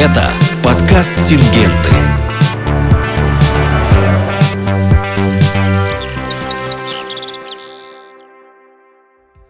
Это 0.00 0.30
подкаст 0.64 1.28
«Сингенты». 1.28 1.90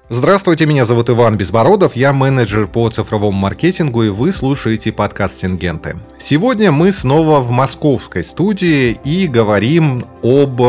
Здравствуйте, 0.08 0.66
меня 0.66 0.84
зовут 0.84 1.08
Иван 1.08 1.36
Безбородов, 1.36 1.94
я 1.94 2.12
менеджер 2.12 2.66
по 2.66 2.90
цифровому 2.90 3.38
маркетингу, 3.38 4.02
и 4.02 4.08
вы 4.08 4.32
слушаете 4.32 4.90
подкаст 4.90 5.36
«Сингенты». 5.40 5.94
Сегодня 6.18 6.72
мы 6.72 6.90
снова 6.90 7.38
в 7.38 7.52
московской 7.52 8.24
студии 8.24 8.98
и 9.04 9.28
говорим 9.28 10.04
об... 10.24 10.60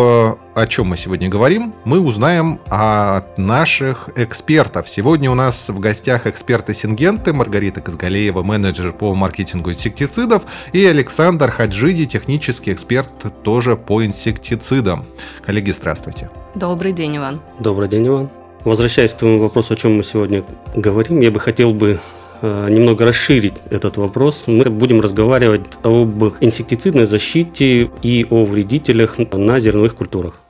О 0.62 0.68
чем 0.68 0.86
мы 0.86 0.96
сегодня 0.96 1.28
говорим? 1.28 1.74
Мы 1.86 2.00
узнаем 2.00 2.60
от 2.70 3.40
наших 3.40 4.12
экспертов. 4.16 4.88
Сегодня 4.88 5.32
у 5.32 5.34
нас 5.34 5.70
в 5.70 5.80
гостях 5.80 6.28
эксперты 6.28 6.76
Сингенты, 6.76 7.34
Маргарита 7.34 7.82
Казгалеева, 7.82 8.44
менеджер 8.44 8.94
по 8.94 9.16
маркетингу 9.16 9.72
инсектицидов, 9.72 10.44
и 10.72 10.86
Александр 10.86 11.50
Хаджиди, 11.50 12.06
технический 12.06 12.74
эксперт 12.74 13.10
тоже 13.42 13.76
по 13.76 14.06
инсектицидам. 14.06 15.08
Коллеги, 15.44 15.72
здравствуйте. 15.72 16.30
Добрый 16.54 16.94
день, 16.94 17.18
Иван. 17.18 17.42
Добрый 17.58 17.90
день, 17.90 18.06
Иван. 18.06 18.30
Возвращаясь 18.64 19.14
к 19.14 19.18
твоему 19.18 19.40
вопросу, 19.40 19.74
о 19.74 19.76
чем 19.76 19.98
мы 19.98 20.04
сегодня 20.04 20.44
говорим, 20.76 21.22
я 21.22 21.32
бы 21.32 21.40
хотел 21.40 21.74
бы 21.74 22.00
э, 22.44 22.68
немного 22.70 23.04
расширить 23.04 23.56
этот 23.72 23.98
вопрос. 23.98 24.44
Мы 24.46 24.66
будем 24.66 25.02
разговаривать 25.02 25.66
об 25.82 26.24
инсектицидной 26.40 27.08
защите 27.08 27.90
и 28.04 28.28
о 28.30 28.46
вредителях 28.46 29.18
на 29.18 29.60
зерновых 29.60 29.96
культурах. 29.96 30.41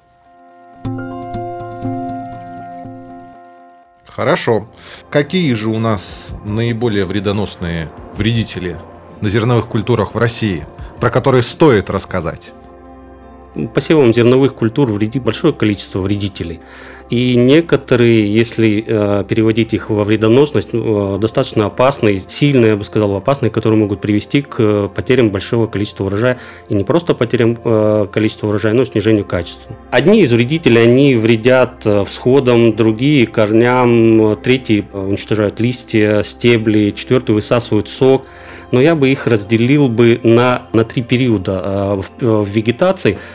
Хорошо. 4.15 4.67
Какие 5.09 5.53
же 5.53 5.69
у 5.69 5.79
нас 5.79 6.27
наиболее 6.43 7.05
вредоносные 7.05 7.89
вредители 8.13 8.77
на 9.21 9.29
зерновых 9.29 9.67
культурах 9.67 10.15
в 10.15 10.17
России, 10.17 10.65
про 10.99 11.09
которые 11.09 11.43
стоит 11.43 11.89
рассказать? 11.89 12.51
Посевам 13.73 14.13
зерновых 14.13 14.55
культур 14.55 14.89
вредит 14.89 15.23
большое 15.23 15.53
количество 15.53 15.99
вредителей. 15.99 16.59
И 17.11 17.35
некоторые, 17.35 18.33
если 18.33 18.85
э, 18.87 19.25
переводить 19.27 19.73
их 19.73 19.89
во 19.89 20.05
вредоносность, 20.05 20.69
э, 20.71 21.17
достаточно 21.19 21.65
опасные, 21.65 22.21
сильные, 22.25 22.71
я 22.71 22.77
бы 22.77 22.85
сказал, 22.85 23.13
опасные, 23.13 23.49
которые 23.49 23.77
могут 23.77 23.99
привести 23.99 24.41
к 24.41 24.87
потерям 24.87 25.29
большого 25.29 25.67
количества 25.67 26.05
урожая. 26.05 26.39
И 26.69 26.73
не 26.73 26.85
просто 26.85 27.13
потерям 27.13 27.57
э, 27.61 28.07
количества 28.09 28.47
урожая, 28.47 28.71
но 28.73 28.83
и 28.83 28.85
снижению 28.85 29.25
качества. 29.25 29.75
Одни 29.91 30.21
из 30.21 30.31
вредителей, 30.31 30.83
они 30.83 31.15
вредят 31.15 31.85
э, 31.85 32.05
всходам, 32.05 32.77
другие 32.77 33.27
корням, 33.27 34.37
третьи 34.37 34.87
уничтожают 34.93 35.59
листья, 35.59 36.23
стебли, 36.23 36.91
четвертые 36.91 37.33
высасывают 37.33 37.89
сок. 37.89 38.25
Но 38.71 38.79
я 38.79 38.95
бы 38.95 39.09
их 39.09 39.27
разделил 39.27 39.89
бы 39.89 40.21
на, 40.23 40.61
на 40.71 40.85
три 40.85 41.03
периода 41.03 41.61
э, 41.61 42.01
в, 42.21 42.43
в 42.45 42.47
вегетации– 42.47 43.17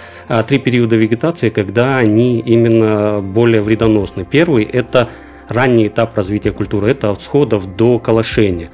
три 0.47 0.59
периода 0.59 0.97
вегетации, 0.97 1.51
когда 1.51 1.99
они 1.99 2.41
именно 2.41 3.21
более 3.21 3.63
вредоносны. 3.63 4.25
Первый– 4.25 4.65
это 4.73 5.09
ранний 5.49 5.87
этап 5.87 6.17
развития 6.17 6.53
культуры, 6.53 6.91
это 6.91 7.11
от 7.11 7.21
всходов 7.21 7.77
до 7.77 7.99
колошения. 7.99 8.71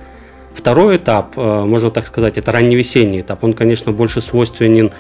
Второй 0.55 0.97
этап, 0.97 1.33
а, 1.37 1.65
можно 1.65 1.91
так 1.91 2.07
сказать, 2.07 2.39
это 2.39 2.53
ранневесенний 2.53 3.21
этап. 3.21 3.43
Он, 3.45 3.53
конечно, 3.53 3.93
больше 3.93 4.21
свойственен 4.21 4.91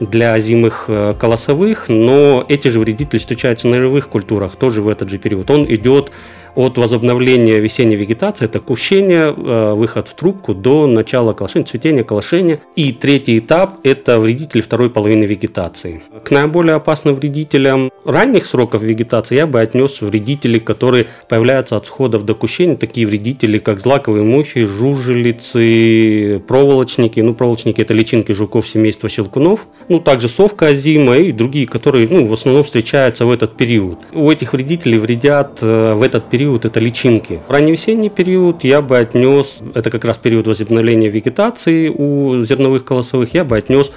для 0.00 0.32
озимых 0.32 0.86
э, 0.88 1.14
колосовых, 1.18 1.88
но 1.88 2.44
эти 2.48 2.66
же 2.66 2.80
вредители 2.80 3.18
встречаются 3.18 3.68
на 3.68 3.76
ревых 3.76 4.08
культурах 4.08 4.56
тоже 4.56 4.82
в 4.82 4.88
этот 4.88 5.08
же 5.08 5.18
период. 5.18 5.48
Он 5.50 5.64
идет 5.72 6.10
от 6.54 6.78
возобновления 6.78 7.58
весенней 7.58 7.96
вегетации, 7.96 8.44
это 8.44 8.60
кущение, 8.60 9.34
э, 9.36 9.74
выход 9.74 10.08
в 10.08 10.14
трубку 10.14 10.54
до 10.54 10.86
начала 10.86 11.32
колошения, 11.32 11.66
цветения, 11.66 12.04
колошения. 12.04 12.60
И 12.76 12.92
третий 12.92 13.38
этап– 13.38 13.78
это 13.82 14.18
вредители 14.20 14.60
второй 14.60 14.90
половины 14.90 15.24
вегетации. 15.24 16.02
К 16.24 16.30
наиболее 16.30 16.76
опасным 16.76 17.14
вредителям 17.16 17.90
ранних 18.04 18.46
сроков 18.46 18.82
вегетации 18.82 19.36
я 19.36 19.46
бы 19.46 19.60
отнес 19.60 20.00
вредители, 20.00 20.58
которые 20.58 21.06
появляются 21.28 21.76
от 21.76 21.86
сходов 21.86 22.24
до 22.24 22.34
кущения, 22.34 22.76
такие 22.76 23.06
вредители, 23.06 23.58
как 23.58 23.80
злаковые 23.80 24.22
мухи, 24.22 24.64
жужелицы, 24.64 26.42
проволочники. 26.46 27.20
Ну, 27.20 27.34
проволочники– 27.34 27.80
это 27.82 27.94
личинки 27.94 28.32
жуков 28.32 28.68
семейства 28.68 29.08
щелкунов. 29.08 29.66
Ну, 29.88 29.98
также 29.98 30.28
совка 30.28 30.68
озима 30.68 31.16
и 31.18 31.32
другие, 31.32 31.66
которые 31.66 32.08
ну, 32.08 32.26
в 32.26 32.32
основном 32.32 32.62
встречаются 32.64 33.26
в 33.26 33.30
этот 33.30 33.56
период. 33.56 33.98
У 34.12 34.30
этих 34.30 34.52
вредителей 34.52 34.98
вредят 34.98 35.58
э, 35.62 35.94
в 35.94 36.02
этот 36.02 36.30
период 36.30 36.43
период– 36.44 36.64
это 36.66 36.78
личинки. 36.78 37.40
Ранневесенний 37.48 38.10
период 38.10 38.64
я 38.64 38.82
бы 38.82 38.98
отнес, 38.98 39.60
это 39.74 39.90
как 39.90 40.04
раз 40.04 40.18
период 40.18 40.46
возобновления 40.46 41.08
вегетации 41.08 41.88
у 41.88 42.44
зерновых 42.44 42.84
колосовых, 42.84 43.32
я 43.32 43.44
бы 43.44 43.56
отнес 43.56 43.90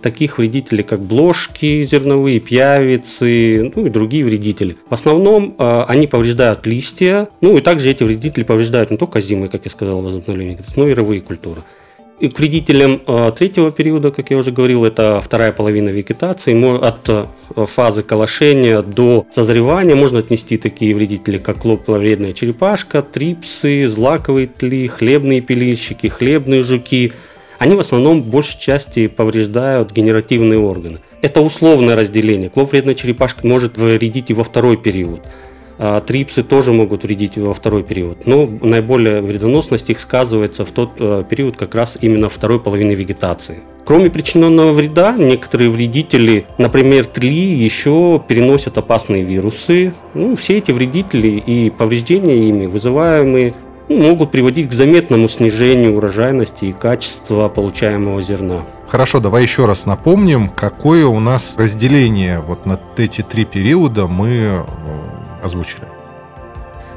таких 0.00 0.38
вредителей, 0.38 0.82
как 0.82 1.00
бложки 1.00 1.82
зерновые, 1.82 2.40
пьявицы, 2.40 3.70
ну 3.76 3.84
и 3.84 3.90
другие 3.90 4.24
вредители. 4.24 4.78
В 4.88 4.94
основном 4.94 5.54
э, 5.58 5.84
они 5.88 6.06
повреждают 6.06 6.64
листья, 6.64 7.28
ну 7.42 7.58
и 7.58 7.60
также 7.60 7.90
эти 7.90 8.02
вредители 8.02 8.44
повреждают 8.44 8.90
не 8.90 8.96
только 8.96 9.20
зимы, 9.20 9.48
как 9.48 9.66
я 9.66 9.70
сказал, 9.70 10.00
возобновление 10.00 10.56
но 10.76 10.88
и 10.88 10.94
ровые 10.94 11.20
культуры. 11.20 11.60
И 12.20 12.28
к 12.28 12.38
вредителям 12.38 13.00
э, 13.06 13.32
третьего 13.34 13.72
периода, 13.72 14.10
как 14.10 14.30
я 14.30 14.36
уже 14.36 14.52
говорил, 14.52 14.84
это 14.84 15.22
вторая 15.24 15.52
половина 15.52 15.88
вегетации. 15.88 16.52
От 16.86 17.08
э, 17.08 17.24
фазы 17.64 18.02
колошения 18.02 18.82
до 18.82 19.26
созревания 19.30 19.96
можно 19.96 20.18
отнести 20.18 20.58
такие 20.58 20.94
вредители, 20.94 21.38
как 21.38 21.60
клоповредная 21.60 22.34
черепашка, 22.34 23.00
трипсы, 23.00 23.86
злаковые 23.86 24.48
тли, 24.48 24.86
хлебные 24.86 25.40
пилильщики, 25.40 26.08
хлебные 26.08 26.62
жуки. 26.62 27.14
Они 27.58 27.74
в 27.74 27.80
основном 27.80 28.22
большей 28.22 28.60
части 28.60 29.06
повреждают 29.06 29.90
генеративные 29.90 30.58
органы. 30.58 31.00
Это 31.22 31.40
условное 31.40 31.96
разделение. 31.96 32.50
Клоповредная 32.50 32.94
черепашка 32.94 33.46
может 33.46 33.78
вредить 33.78 34.28
и 34.28 34.34
во 34.34 34.44
второй 34.44 34.76
период. 34.76 35.22
А, 35.82 36.02
трипсы 36.02 36.42
тоже 36.42 36.72
могут 36.72 37.04
вредить 37.04 37.38
во 37.38 37.54
второй 37.54 37.82
период, 37.82 38.26
но 38.26 38.46
наиболее 38.60 39.22
вредоносность 39.22 39.88
их 39.88 39.98
сказывается 39.98 40.66
в 40.66 40.72
тот 40.72 40.90
э, 40.98 41.24
период 41.26 41.56
как 41.56 41.74
раз 41.74 41.96
именно 41.98 42.28
второй 42.28 42.60
половины 42.60 42.92
вегетации. 42.92 43.60
Кроме 43.86 44.10
причиненного 44.10 44.72
вреда, 44.72 45.14
некоторые 45.16 45.70
вредители, 45.70 46.44
например, 46.58 47.06
тли, 47.06 47.30
еще 47.30 48.22
переносят 48.28 48.76
опасные 48.76 49.24
вирусы. 49.24 49.94
Ну, 50.12 50.36
все 50.36 50.58
эти 50.58 50.70
вредители 50.70 51.28
и 51.28 51.70
повреждения 51.70 52.46
ими, 52.46 52.66
вызываемые 52.66 53.54
ну, 53.88 54.02
могут 54.02 54.32
приводить 54.32 54.68
к 54.68 54.72
заметному 54.72 55.30
снижению 55.30 55.96
урожайности 55.96 56.66
и 56.66 56.72
качества 56.72 57.48
получаемого 57.48 58.20
зерна. 58.20 58.66
Хорошо, 58.86 59.18
давай 59.18 59.44
еще 59.44 59.64
раз 59.64 59.86
напомним, 59.86 60.50
какое 60.50 61.06
у 61.06 61.20
нас 61.20 61.54
разделение 61.56 62.38
вот 62.40 62.66
на 62.66 62.78
эти 62.98 63.22
три 63.22 63.46
периода 63.46 64.08
мы 64.08 64.66
озвучили? 65.42 65.86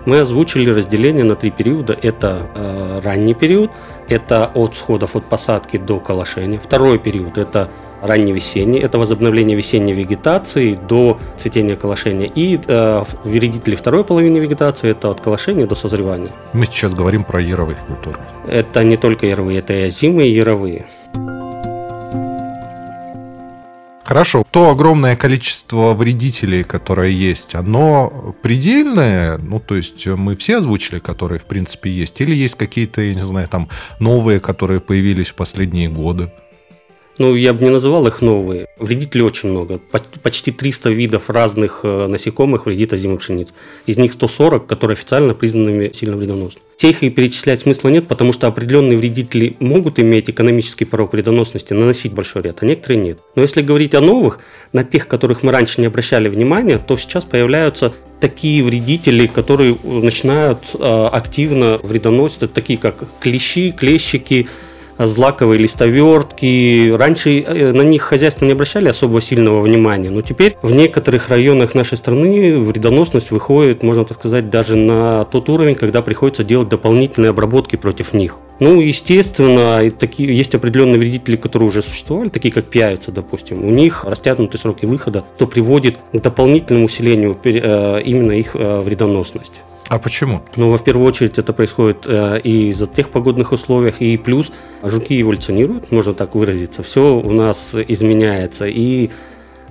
Мы 0.05 0.19
озвучили 0.19 0.69
разделение 0.69 1.23
на 1.23 1.35
три 1.35 1.49
периода. 1.49 1.97
Это 2.01 2.47
э, 2.55 2.99
ранний 3.03 3.33
период, 3.33 3.71
это 4.09 4.51
от 4.53 4.75
сходов 4.75 5.15
от 5.15 5.23
посадки 5.23 5.77
до 5.77 5.99
колошения. 5.99 6.59
Второй 6.59 6.99
период– 6.99 7.37
это 7.39 7.69
ранний 8.01 8.33
весенний, 8.33 8.79
это 8.79 8.97
возобновление 8.97 9.55
весенней 9.55 9.93
вегетации 9.93 10.75
до 10.75 11.17
цветения 11.37 11.77
колошения. 11.77 12.29
И 12.35 12.59
э, 12.67 13.03
вредители 13.23 13.75
второй 13.75 14.03
половины 14.03 14.39
вегетации– 14.39 14.89
это 14.91 15.09
от 15.09 15.21
колошения 15.21 15.65
до 15.65 15.75
созревания. 15.75 16.31
Мы 16.51 16.65
сейчас 16.65 16.93
говорим 16.93 17.23
про 17.23 17.41
яровые 17.41 17.77
культуры. 17.87 18.19
Это 18.45 18.83
не 18.83 18.97
только 18.97 19.25
яровые, 19.25 19.59
это 19.59 19.73
и 19.73 19.83
озимые, 19.83 20.29
и 20.29 20.33
яровые. 20.33 20.85
Хорошо, 24.13 24.45
то 24.51 24.69
огромное 24.69 25.15
количество 25.15 25.95
вредителей, 25.95 26.63
которое 26.63 27.09
есть, 27.09 27.55
оно 27.55 28.35
предельное, 28.43 29.39
ну, 29.39 29.59
то 29.59 29.73
есть 29.73 30.05
мы 30.05 30.35
все 30.35 30.59
озвучили, 30.59 30.99
которые, 30.99 31.39
в 31.39 31.47
принципе, 31.47 31.89
есть, 31.89 32.21
или 32.21 32.35
есть 32.35 32.53
какие-то, 32.53 33.01
я 33.01 33.15
не 33.15 33.25
знаю, 33.25 33.47
там, 33.47 33.69
новые, 33.97 34.39
которые 34.39 34.81
появились 34.81 35.29
в 35.29 35.33
последние 35.33 35.89
годы? 35.89 36.31
Ну, 37.19 37.35
я 37.35 37.53
бы 37.53 37.63
не 37.63 37.69
называл 37.69 38.07
их 38.07 38.21
новые. 38.21 38.67
Вредителей 38.77 39.23
очень 39.23 39.49
много. 39.49 39.79
Почти 40.23 40.51
300 40.51 40.89
видов 40.89 41.29
разных 41.29 41.81
э, 41.83 42.07
насекомых 42.07 42.65
вредит 42.65 42.91
озимой 42.93 43.19
пшениц. 43.19 43.53
Из 43.85 43.97
них 43.97 44.13
140, 44.13 44.65
которые 44.65 44.95
официально 44.95 45.35
признаны 45.35 45.91
сильно 45.93 46.17
вредоносными. 46.17 46.65
Всех 46.75 47.03
их 47.03 47.15
перечислять 47.15 47.61
смысла 47.61 47.89
нет, 47.89 48.07
потому 48.07 48.33
что 48.33 48.47
определенные 48.47 48.97
вредители 48.97 49.55
могут 49.59 49.99
иметь 49.99 50.29
экономический 50.29 50.85
порог 50.85 51.13
вредоносности, 51.13 51.73
наносить 51.73 52.13
большой 52.13 52.41
вред, 52.41 52.57
а 52.59 52.65
некоторые 52.65 52.99
нет. 52.99 53.19
Но 53.35 53.41
если 53.43 53.61
говорить 53.61 53.95
о 53.95 54.01
новых, 54.01 54.39
на 54.73 54.83
тех, 54.83 55.07
которых 55.07 55.43
мы 55.43 55.51
раньше 55.51 55.79
не 55.79 55.87
обращали 55.87 56.27
внимания, 56.27 56.79
то 56.79 56.97
сейчас 56.97 57.23
появляются 57.23 57.93
такие 58.19 58.63
вредители, 58.63 59.27
которые 59.27 59.77
начинают 59.83 60.59
э, 60.73 61.09
активно 61.11 61.79
вредоносить, 61.83 62.43
это 62.43 62.53
такие 62.53 62.79
как 62.79 62.95
клещи, 63.21 63.71
клещики, 63.71 64.47
злаковые 65.05 65.59
листовертки. 65.59 66.91
Раньше 66.91 67.39
э, 67.39 67.71
на 67.71 67.81
них 67.81 68.01
хозяйство 68.01 68.45
не 68.45 68.51
обращали 68.53 68.89
особо 68.89 69.21
сильного 69.21 69.61
внимания, 69.61 70.09
но 70.09 70.21
теперь 70.21 70.57
в 70.61 70.73
некоторых 70.73 71.29
районах 71.29 71.75
нашей 71.75 71.97
страны 71.97 72.57
вредоносность 72.57 73.31
выходит, 73.31 73.83
можно 73.83 74.05
так 74.05 74.17
сказать, 74.17 74.49
даже 74.49 74.75
на 74.75 75.25
тот 75.25 75.49
уровень, 75.49 75.75
когда 75.75 76.01
приходится 76.01 76.43
делать 76.43 76.69
дополнительные 76.69 77.29
обработки 77.29 77.75
против 77.75 78.13
них. 78.13 78.37
Ну, 78.59 78.79
естественно, 78.79 79.89
такие, 79.91 80.35
есть 80.35 80.53
определенные 80.55 80.99
вредители, 80.99 81.35
которые 81.35 81.69
уже 81.69 81.81
существовали, 81.81 82.29
такие 82.29 82.53
как 82.53 82.65
пиявица, 82.65 83.11
допустим. 83.11 83.65
У 83.65 83.71
них 83.71 84.03
растянуты 84.05 84.57
сроки 84.57 84.85
выхода, 84.85 85.25
что 85.35 85.47
приводит 85.47 85.97
к 86.11 86.19
дополнительному 86.19 86.85
усилению 86.85 87.37
э, 87.43 88.01
именно 88.05 88.31
их 88.31 88.55
э, 88.55 88.81
вредоносности. 88.81 89.59
А 89.89 89.99
почему? 89.99 90.41
Ну, 90.55 90.69
во 90.69 90.77
первую 90.79 91.05
очередь, 91.05 91.37
это 91.37 91.51
происходит 91.53 92.05
э, 92.05 92.39
и 92.41 92.69
из-за 92.69 92.87
тех 92.87 93.09
погодных 93.09 93.51
условиях, 93.51 94.01
и 94.01 94.17
плюс 94.17 94.51
жуки 94.81 95.21
эволюционируют, 95.21 95.91
можно 95.91 96.13
так 96.13 96.35
выразиться. 96.35 96.83
Все 96.83 97.15
у 97.15 97.31
нас 97.31 97.75
изменяется. 97.75 98.65
И 98.67 99.09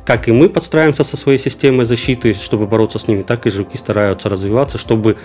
как 0.04 0.28
и 0.28 0.32
мы 0.32 0.48
подстраиваемся 0.48 1.04
со 1.04 1.16
своей 1.16 1.38
системой 1.38 1.86
защиты, 1.86 2.34
чтобы 2.34 2.66
бороться 2.66 2.98
с 2.98 3.08
ними, 3.08 3.22
так 3.22 3.46
и 3.46 3.50
жуки 3.50 3.76
стараются 3.76 4.28
развиваться, 4.28 4.76
чтобы 4.76 5.16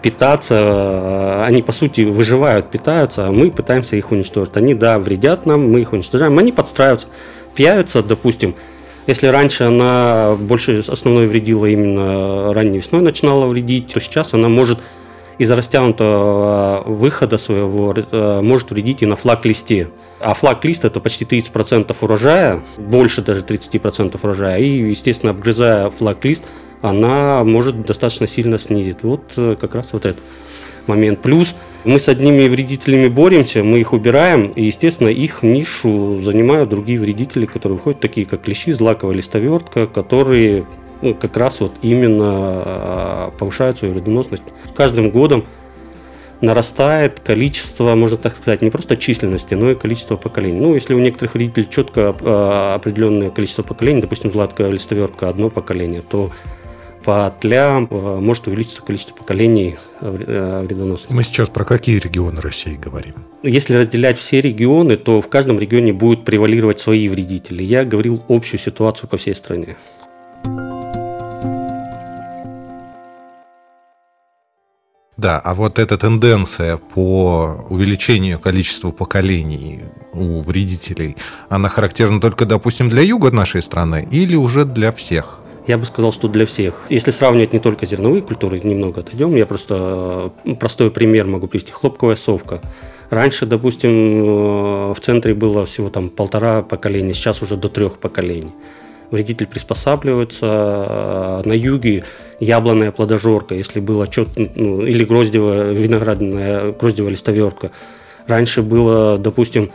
питаться. 0.00 0.54
Э, 0.54 1.44
они, 1.44 1.62
по 1.62 1.72
сути, 1.72 2.02
выживают, 2.02 2.70
питаются, 2.70 3.26
а 3.26 3.32
мы 3.32 3.50
пытаемся 3.50 3.96
их 3.96 4.12
уничтожить. 4.12 4.56
Они, 4.56 4.74
да, 4.74 4.98
вредят 4.98 5.44
нам, 5.44 5.68
мы 5.70 5.80
их 5.80 5.92
уничтожаем. 5.92 6.38
Они 6.38 6.52
подстраиваются. 6.52 7.08
Пьявятся, 7.54 8.02
допустим, 8.02 8.54
если 9.06 9.26
раньше 9.26 9.64
она 9.64 10.36
больше 10.38 10.82
основной 10.86 11.26
вредила 11.26 11.66
именно 11.66 12.52
ранней 12.54 12.78
весной, 12.78 13.02
начинала 13.02 13.46
вредить, 13.46 13.92
то 13.92 14.00
сейчас 14.00 14.34
она 14.34 14.48
может 14.48 14.78
из-за 15.40 15.56
растянутого 15.56 16.82
выхода 16.84 17.38
своего 17.38 17.94
э, 17.96 18.40
может 18.42 18.72
вредить 18.72 19.00
и 19.02 19.06
на 19.06 19.16
флаг-листе. 19.16 19.88
А 20.20 20.34
флаг-лист 20.34 20.84
это 20.84 21.00
почти 21.00 21.24
30% 21.24 21.96
урожая, 21.98 22.62
больше 22.76 23.22
даже 23.22 23.40
30% 23.40 24.20
урожая. 24.22 24.58
И, 24.58 24.90
естественно, 24.90 25.32
обгрызая 25.32 25.88
флаг-лист, 25.88 26.44
она 26.82 27.42
может 27.42 27.80
достаточно 27.80 28.26
сильно 28.26 28.58
снизить. 28.58 28.98
Вот 29.02 29.22
э, 29.36 29.56
как 29.58 29.74
раз 29.74 29.94
вот 29.94 30.04
этот 30.04 30.22
момент. 30.86 31.20
Плюс 31.20 31.54
мы 31.84 31.98
с 31.98 32.08
одними 32.08 32.46
вредителями 32.48 33.08
боремся, 33.08 33.64
мы 33.64 33.80
их 33.80 33.92
убираем, 33.92 34.48
и, 34.48 34.64
естественно, 34.64 35.08
их 35.08 35.42
нишу 35.42 36.20
занимают 36.20 36.68
другие 36.68 36.98
вредители, 36.98 37.46
которые 37.46 37.76
выходят, 37.76 38.00
такие 38.00 38.26
как 38.26 38.42
клещи, 38.42 38.72
злаковая 38.72 39.16
листовертка, 39.16 39.86
которые 39.86 40.66
ну, 41.02 41.14
как 41.14 41.36
раз 41.36 41.60
вот 41.60 41.72
именно 41.80 42.24
а, 42.24 43.30
повышают 43.38 43.78
свою 43.78 43.94
вредоносность. 43.94 44.42
С 44.68 44.72
каждым 44.72 45.10
годом 45.10 45.44
нарастает 46.40 47.20
количество, 47.20 47.94
можно 47.94 48.16
так 48.16 48.34
сказать, 48.34 48.62
не 48.62 48.70
просто 48.70 48.96
численности, 48.96 49.54
но 49.54 49.70
и 49.70 49.74
количество 49.74 50.16
поколений. 50.16 50.58
Ну, 50.58 50.74
если 50.74 50.94
у 50.94 50.98
некоторых 50.98 51.34
вредителей 51.34 51.68
четко 51.68 52.14
э, 52.18 52.74
определенное 52.74 53.30
количество 53.30 53.62
поколений, 53.62 54.00
допустим, 54.00 54.32
златковая 54.32 54.72
листовертка 54.72 55.28
одно 55.28 55.50
поколение, 55.50 56.00
то 56.00 56.30
по 57.04 57.32
тлям 57.40 57.88
э, 57.90 58.18
может 58.20 58.46
увеличиться 58.46 58.82
количество 58.82 59.14
поколений 59.14 59.76
э, 60.00 60.64
вредоносных. 60.66 61.10
Мы 61.10 61.22
сейчас 61.22 61.48
про 61.48 61.64
какие 61.64 61.98
регионы 61.98 62.40
России 62.40 62.74
говорим? 62.74 63.14
Если 63.42 63.74
разделять 63.74 64.18
все 64.18 64.40
регионы, 64.40 64.96
то 64.96 65.20
в 65.20 65.28
каждом 65.28 65.58
регионе 65.58 65.92
будут 65.92 66.24
превалировать 66.24 66.78
свои 66.78 67.08
вредители. 67.08 67.62
Я 67.62 67.84
говорил 67.84 68.22
общую 68.28 68.60
ситуацию 68.60 69.08
по 69.08 69.16
всей 69.16 69.34
стране. 69.34 69.76
Да, 75.20 75.38
а 75.38 75.54
вот 75.54 75.78
эта 75.78 75.98
тенденция 75.98 76.78
по 76.78 77.66
увеличению 77.68 78.38
количества 78.38 78.90
поколений 78.90 79.82
у 80.14 80.40
вредителей, 80.40 81.14
она 81.50 81.68
характерна 81.68 82.22
только, 82.22 82.46
допустим, 82.46 82.88
для 82.88 83.02
юга 83.02 83.30
нашей 83.30 83.60
страны 83.60 84.08
или 84.10 84.34
уже 84.34 84.64
для 84.64 84.92
всех? 84.92 85.40
Я 85.70 85.78
бы 85.78 85.86
сказал, 85.86 86.12
что 86.12 86.26
для 86.26 86.46
всех. 86.46 86.74
Если 86.88 87.12
сравнивать 87.12 87.52
не 87.52 87.60
только 87.60 87.86
зерновые 87.86 88.22
культуры, 88.22 88.58
немного 88.58 89.02
отойдем, 89.02 89.36
я 89.36 89.46
просто 89.46 90.32
простой 90.58 90.90
пример 90.90 91.26
могу 91.26 91.46
привести. 91.46 91.70
Хлопковая 91.70 92.16
совка. 92.16 92.60
Раньше, 93.08 93.46
допустим, 93.46 93.90
э, 93.90 94.92
в 94.94 94.96
центре 95.00 95.32
было 95.32 95.66
всего 95.66 95.88
там 95.88 96.08
полтора 96.08 96.62
поколения, 96.62 97.14
сейчас 97.14 97.40
уже 97.40 97.56
до 97.56 97.68
трех 97.68 97.98
поколений. 97.98 98.50
Вредитель 99.12 99.46
приспосабливается. 99.46 100.46
Э, 100.48 101.42
на 101.44 101.52
юге 101.52 102.02
яблонная 102.40 102.90
плодожорка, 102.90 103.54
если 103.54 103.78
было 103.78 104.08
чет, 104.08 104.30
ну, 104.36 104.84
или 104.84 105.04
гроздевая, 105.04 105.70
виноградная 105.72 106.72
гроздевая 106.72 107.12
листовертка. 107.12 107.70
Раньше 108.26 108.62
было, 108.62 109.18
допустим, 109.18 109.70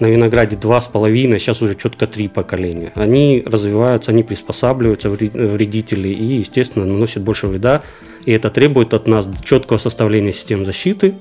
на 0.00 0.06
винограде 0.06 0.56
два 0.56 0.80
с 0.80 0.88
половиной, 0.88 1.38
сейчас 1.38 1.62
уже 1.62 1.74
четко 1.74 2.06
три 2.06 2.28
поколения. 2.28 2.90
Они 2.94 3.42
развиваются, 3.46 4.10
они 4.10 4.22
приспосабливаются, 4.22 5.10
вредители, 5.10 6.08
и, 6.08 6.38
естественно, 6.38 6.86
наносят 6.86 7.22
больше 7.22 7.46
вреда. 7.46 7.82
И 8.24 8.32
это 8.32 8.50
требует 8.50 8.94
от 8.94 9.06
нас 9.06 9.30
четкого 9.44 9.78
составления 9.78 10.32
систем 10.32 10.64
защиты, 10.64 11.14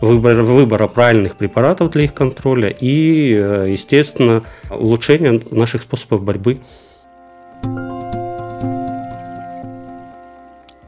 выбора, 0.00 0.42
выбора 0.42 0.88
правильных 0.88 1.36
препаратов 1.36 1.90
для 1.90 2.04
их 2.04 2.14
контроля 2.14 2.68
и, 2.68 3.32
э, 3.34 3.66
естественно, 3.70 4.42
улучшения 4.70 5.40
наших 5.50 5.82
способов 5.82 6.22
борьбы. 6.22 6.58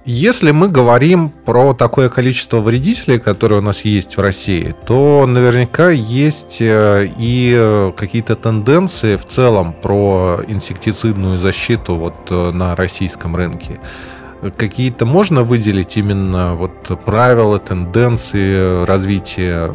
Если 0.06 0.50
мы 0.50 0.70
говорим 0.70 1.28
про 1.28 1.74
такое 1.74 2.08
количество 2.08 2.60
вредителей, 2.60 3.18
которые 3.18 3.58
у 3.58 3.62
нас 3.62 3.84
есть 3.84 4.16
в 4.16 4.20
России, 4.20 4.74
то 4.86 5.26
наверняка 5.26 5.90
есть 5.90 6.56
э, 6.60 7.06
и 7.18 7.52
э, 7.54 7.92
какие-то 7.94 8.34
тенденции 8.34 9.16
в 9.16 9.26
целом 9.26 9.74
про 9.74 10.40
инсектицидную 10.48 11.36
защиту 11.36 11.96
вот 11.96 12.14
э, 12.30 12.50
на 12.50 12.74
российском 12.76 13.36
рынке. 13.36 13.78
Какие-то 14.56 15.04
можно 15.04 15.42
выделить 15.42 15.98
именно 15.98 16.54
вот 16.54 16.72
правила, 17.04 17.58
тенденции 17.58 18.86
развития 18.86 19.70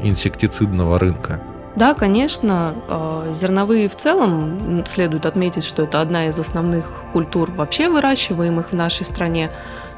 инсектицидного 0.00 1.00
рынка? 1.00 1.40
Да, 1.76 1.94
конечно, 1.94 2.74
э, 2.88 3.32
зерновые 3.32 3.88
в 3.88 3.96
целом, 3.96 4.84
следует 4.86 5.26
отметить, 5.26 5.64
что 5.64 5.82
это 5.82 6.00
одна 6.00 6.28
из 6.28 6.38
основных 6.38 7.02
культур 7.12 7.50
вообще 7.50 7.88
выращиваемых 7.88 8.70
в 8.70 8.74
нашей 8.74 9.04
стране. 9.04 9.50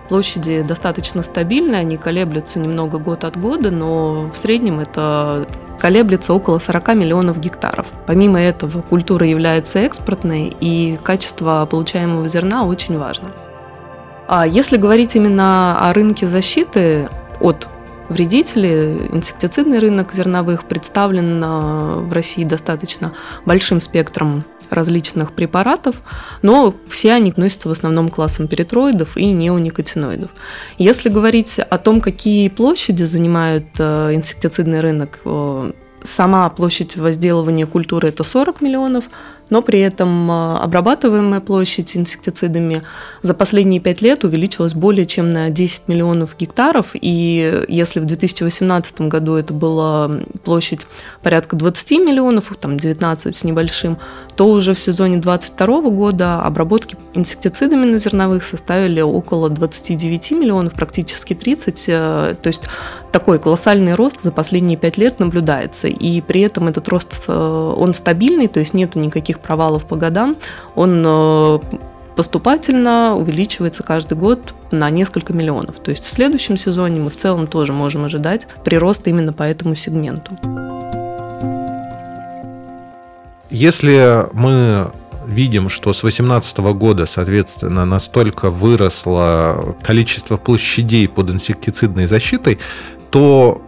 Площади 0.09 0.63
достаточно 0.63 1.23
стабильные, 1.23 1.81
они 1.81 1.99
колеблются 1.99 2.61
немного 2.61 2.99
год 2.99 3.25
от 3.25 3.37
года, 3.37 3.71
но 3.71 4.31
в 4.33 4.37
среднем 4.37 4.81
это 4.81 5.47
колеблется 5.79 6.33
около 6.33 6.59
40 6.59 6.95
миллионов 6.95 7.39
гектаров. 7.39 7.87
Помимо 8.07 8.41
этого, 8.41 8.81
культура 8.81 9.27
является 9.27 9.81
экспортной, 9.81 10.57
и 10.59 10.99
качество 11.03 11.67
получаемого 11.71 12.27
зерна 12.29 12.65
очень 12.65 12.99
важно. 12.99 13.33
А 14.29 14.47
если 14.47 14.77
говорить 14.79 15.15
именно 15.15 15.77
о 15.89 15.93
рынке 15.93 16.27
защиты 16.27 17.09
от 17.41 17.69
вредители. 18.09 19.09
Инсектицидный 19.13 19.79
рынок 19.79 20.13
зерновых 20.13 20.65
представлен 20.65 21.43
а, 21.45 22.01
в 22.01 22.13
России 22.13 22.45
достаточно 22.45 23.13
большим 23.45 23.81
спектром 23.81 24.45
различных 24.69 25.33
препаратов, 25.33 26.03
но 26.43 26.75
все 26.89 27.13
они 27.13 27.31
относятся 27.31 27.69
в 27.69 27.73
основном 27.73 28.09
к 28.09 28.17
классам 28.17 28.49
перитроидов 28.49 29.17
и 29.17 29.27
неоникотиноидов. 29.33 30.31
Если 30.77 31.09
говорить 31.09 31.59
о 31.59 31.79
том, 31.79 32.01
какие 32.01 32.49
площади 32.49 33.05
занимают 33.05 33.67
а, 33.79 34.13
инсектицидный 34.13 34.81
рынок, 34.81 35.21
сама 36.03 36.49
площадь 36.51 36.97
возделывания 36.97 37.67
культуры 37.67 38.09
это 38.09 38.25
40 38.25 38.61
миллионов, 38.61 39.05
но 39.51 39.63
при 39.63 39.81
этом 39.81 40.31
а, 40.31 40.61
обрабатываемая 40.63 41.41
площадь 41.41 41.97
инсектицидами 41.97 42.83
за 43.23 43.35
последние 43.35 43.81
пять 43.81 44.03
лет 44.03 44.25
увеличилась 44.25 44.75
более 44.75 45.07
чем 45.07 45.31
на 45.31 45.51
10 45.51 45.89
миллионов 45.89 46.37
гектаров, 46.39 46.91
и 46.95 47.65
если 47.69 48.01
в 48.01 48.05
2018 48.05 49.03
году 49.03 49.35
это 49.35 49.53
была 49.53 50.11
площадь 50.45 50.87
порядка 51.23 51.57
20 51.57 51.91
миллионов, 51.93 52.53
там 52.61 52.79
19 52.79 53.37
с 53.37 53.45
небольшим, 53.45 53.99
то 54.37 54.49
уже 54.49 54.75
в 54.75 54.81
сезоне 54.81 55.19
2022 55.19 55.91
года 55.91 56.43
обработки 56.43 56.97
инсектицидами 57.15 57.87
на 57.87 57.99
зерновых 57.99 58.45
составили 58.45 59.01
около 59.01 59.49
29 59.49 60.33
миллионов, 60.33 60.75
практически 60.75 61.35
30, 61.35 61.85
э, 61.89 62.35
то 62.41 62.47
есть 62.47 62.63
такой 63.13 63.39
колоссальный 63.39 63.95
рост 63.95 64.21
за 64.21 64.31
последние 64.31 64.77
пять 64.77 64.99
лет 64.99 65.21
наблюдается, 65.21 65.89
и 65.89 66.21
при 66.21 66.43
этом 66.43 66.69
этот 66.69 66.89
рост, 66.89 67.25
э, 67.29 67.75
он 67.77 67.95
стабильный, 67.95 68.49
то 68.49 68.61
есть 68.61 68.75
нету 68.75 68.99
никаких 68.99 69.36
никаких 69.37 69.41
провалов 69.41 69.85
по 69.85 69.97
годам, 69.97 70.37
он 70.75 71.03
э, 71.07 71.59
поступательно 72.17 73.17
увеличивается 73.17 73.83
каждый 73.83 74.17
год 74.17 74.55
на 74.71 74.91
несколько 74.91 75.33
миллионов. 75.33 75.77
То 75.81 75.91
есть 75.91 76.05
в 76.05 76.11
следующем 76.11 76.57
сезоне 76.57 77.01
мы 77.01 77.11
в 77.11 77.17
целом 77.17 77.47
тоже 77.47 77.73
можем 77.73 78.05
ожидать 78.05 78.47
прироста 78.65 79.11
именно 79.11 79.33
по 79.33 79.43
этому 79.43 79.75
сегменту. 79.77 80.33
Если 83.51 84.27
мы 84.33 84.91
видим, 85.27 85.69
что 85.69 85.93
с 85.93 86.01
2018 86.01 86.59
года, 86.59 87.07
соответственно, 87.07 87.85
настолько 87.85 88.51
выросло 88.51 89.77
количество 89.83 90.37
площадей 90.37 91.09
под 91.09 91.31
инсектицидной 91.31 92.07
защитой, 92.07 92.59
то 93.11 93.63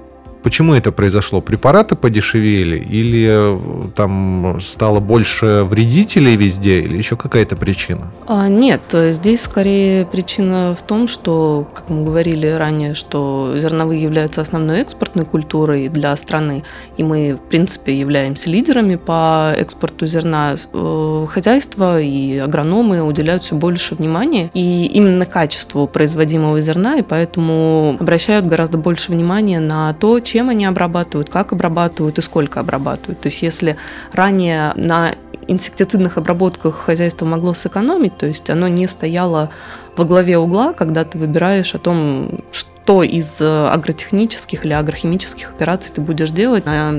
Почему 0.49 0.73
это 0.73 0.93
произошло? 0.93 1.43
Препараты 1.43 1.95
подешевели 1.95 2.78
или 2.78 3.28
э, 3.31 3.88
там 3.95 4.59
стало 4.62 4.99
больше 4.99 5.64
вредителей 5.64 6.37
везде 6.37 6.81
или 6.81 6.97
еще 6.97 7.17
какая-то 7.17 7.55
причина? 7.55 8.11
А, 8.26 8.49
нет, 8.49 8.81
здесь 9.11 9.43
скорее 9.43 10.07
причина 10.07 10.75
в 10.75 10.81
том, 10.81 11.07
что, 11.07 11.69
как 11.75 11.90
мы 11.90 12.02
говорили 12.02 12.47
ранее, 12.47 12.95
что 12.95 13.57
зерновые 13.59 14.02
являются 14.02 14.40
основной 14.40 14.81
экспортной 14.81 15.26
культурой 15.26 15.90
для 15.90 16.17
страны, 16.17 16.64
и 16.97 17.02
мы, 17.02 17.35
в 17.35 17.50
принципе, 17.50 17.95
являемся 17.95 18.49
лидерами 18.49 18.97
по 18.97 19.52
экспорту 19.55 20.07
зерна. 20.07 20.55
Э, 20.73 21.26
хозяйства 21.28 22.00
и 22.00 22.38
агрономы 22.38 23.02
уделяют 23.02 23.45
все 23.45 23.55
больше 23.55 23.97
внимания 23.97 24.50
и 24.55 24.87
именно 24.95 25.26
качеству 25.26 25.87
производимого 25.87 26.59
зерна, 26.62 26.97
и 26.97 27.02
поэтому 27.02 27.99
обращают 28.00 28.47
гораздо 28.47 28.78
больше 28.78 29.12
внимания 29.12 29.61
на 29.61 29.93
то, 29.93 30.21
чем 30.21 30.38
они 30.47 30.64
обрабатывают, 30.64 31.30
как 31.30 31.52
обрабатывают 31.52 32.18
и 32.18 32.23
сколько 32.23 32.61
обрабатывают. 32.61 33.21
То 33.21 33.26
есть 33.26 33.42
если 33.42 33.76
ранее 34.12 34.73
на 34.76 35.14
инсектицидных 35.49 36.18
обработках 36.18 36.76
хозяйство 36.76 37.25
могло 37.25 37.54
сэкономить, 37.54 38.16
то 38.16 38.26
есть 38.26 38.49
оно 38.50 38.68
не 38.68 38.87
стояло 38.87 39.50
во 39.97 40.04
главе 40.04 40.38
угла, 40.38 40.73
когда 40.75 41.04
ты 41.04 41.18
выбираешь 41.18 41.75
о 41.75 41.78
том, 41.78 42.40
что 42.52 43.02
из 43.02 43.38
э, 43.40 43.68
агротехнических 43.68 44.64
или 44.64 44.73
агрохимических 44.73 45.50
операций 45.50 45.90
ты 45.95 46.00
будешь 46.00 46.30
делать, 46.30 46.66
на 46.66 46.90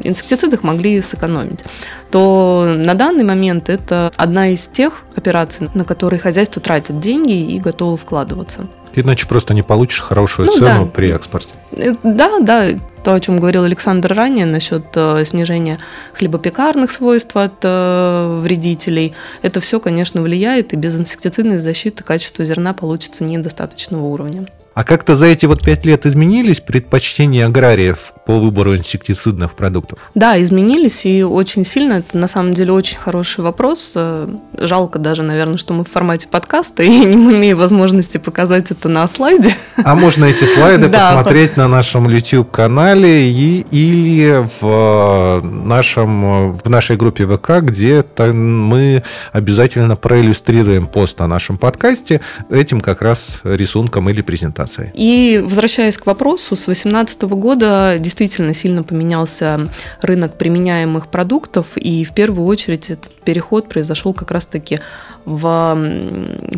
инсектицидах 0.00 0.62
могли 0.62 1.00
сэкономить, 1.00 1.64
то 2.10 2.72
на 2.76 2.94
данный 2.94 3.24
момент 3.24 3.68
это 3.68 4.12
одна 4.16 4.48
из 4.48 4.66
тех 4.68 5.02
операций, 5.14 5.68
на 5.74 5.84
которые 5.84 6.18
хозяйство 6.18 6.62
тратит 6.62 6.98
деньги 7.00 7.54
и 7.54 7.58
готово 7.58 7.96
вкладываться. 7.96 8.68
Иначе 8.96 9.26
просто 9.26 9.52
не 9.54 9.62
получишь 9.62 10.00
хорошую 10.00 10.46
ну, 10.46 10.52
цену 10.52 10.84
да. 10.86 10.90
при 10.90 11.10
экспорте. 11.12 11.54
Э, 11.72 11.94
да, 12.02 12.40
да, 12.40 12.68
то, 13.04 13.14
о 13.14 13.20
чем 13.20 13.38
говорил 13.38 13.62
Александр 13.62 14.14
ранее 14.14 14.46
насчет 14.46 14.86
э, 14.96 15.22
снижения 15.24 15.78
хлебопекарных 16.14 16.90
свойств 16.90 17.36
от 17.36 17.58
э, 17.62 18.40
вредителей, 18.42 19.14
это 19.42 19.60
все, 19.60 19.80
конечно, 19.80 20.22
влияет, 20.22 20.72
и 20.72 20.76
без 20.76 20.98
инсектицидной 20.98 21.58
защиты 21.58 22.02
качество 22.02 22.44
зерна 22.44 22.72
получится 22.72 23.22
недостаточного 23.22 24.04
уровня. 24.06 24.48
А 24.76 24.84
как-то 24.84 25.16
за 25.16 25.24
эти 25.24 25.46
вот 25.46 25.62
пять 25.62 25.86
лет 25.86 26.04
изменились 26.04 26.60
предпочтения 26.60 27.46
аграриев 27.46 28.12
по 28.26 28.38
выбору 28.38 28.76
инсектицидных 28.76 29.54
продуктов? 29.54 30.10
Да, 30.14 30.40
изменились 30.42 31.06
и 31.06 31.22
очень 31.22 31.64
сильно. 31.64 31.94
Это 31.94 32.18
на 32.18 32.28
самом 32.28 32.52
деле 32.52 32.72
очень 32.72 32.98
хороший 32.98 33.40
вопрос. 33.40 33.92
Э, 33.94 34.28
жалко 34.52 34.98
даже, 34.98 35.22
наверное, 35.22 35.56
что 35.56 35.72
мы 35.72 35.82
в 35.86 35.88
формате 35.88 36.28
подкаста 36.30 36.82
и 36.82 36.90
не 37.06 37.14
имеем 37.14 37.56
возможности 37.56 38.18
показать 38.18 38.70
это 38.70 38.90
на 38.90 39.08
слайде. 39.08 39.54
А 39.82 39.94
можно 39.94 40.26
эти 40.26 40.44
слайды 40.44 40.88
посмотреть 40.90 41.56
на 41.56 41.68
нашем 41.68 42.06
YouTube-канале 42.10 43.30
или 43.30 44.46
в, 44.60 45.40
нашем, 45.42 46.52
в 46.52 46.68
нашей 46.68 46.98
группе 46.98 47.26
ВК, 47.26 47.62
где 47.62 48.04
мы 48.18 49.02
обязательно 49.32 49.96
проиллюстрируем 49.96 50.86
пост 50.86 51.18
о 51.22 51.26
нашем 51.26 51.56
подкасте 51.56 52.20
этим 52.50 52.82
как 52.82 53.00
раз 53.00 53.40
рисунком 53.42 54.10
или 54.10 54.20
презентацией 54.20 54.65
информацией. 54.66 54.90
И 54.94 55.38
возвращаясь 55.38 55.96
к 55.96 56.06
вопросу, 56.06 56.56
с 56.56 56.64
2018 56.64 57.22
года 57.22 57.96
действительно 57.98 58.54
сильно 58.54 58.82
поменялся 58.82 59.68
рынок 60.02 60.36
применяемых 60.36 61.08
продуктов, 61.08 61.76
и 61.76 62.04
в 62.04 62.12
первую 62.14 62.46
очередь 62.46 62.90
этот 62.90 63.12
переход 63.24 63.68
произошел 63.68 64.12
как 64.12 64.30
раз-таки 64.30 64.80
в 65.24 65.78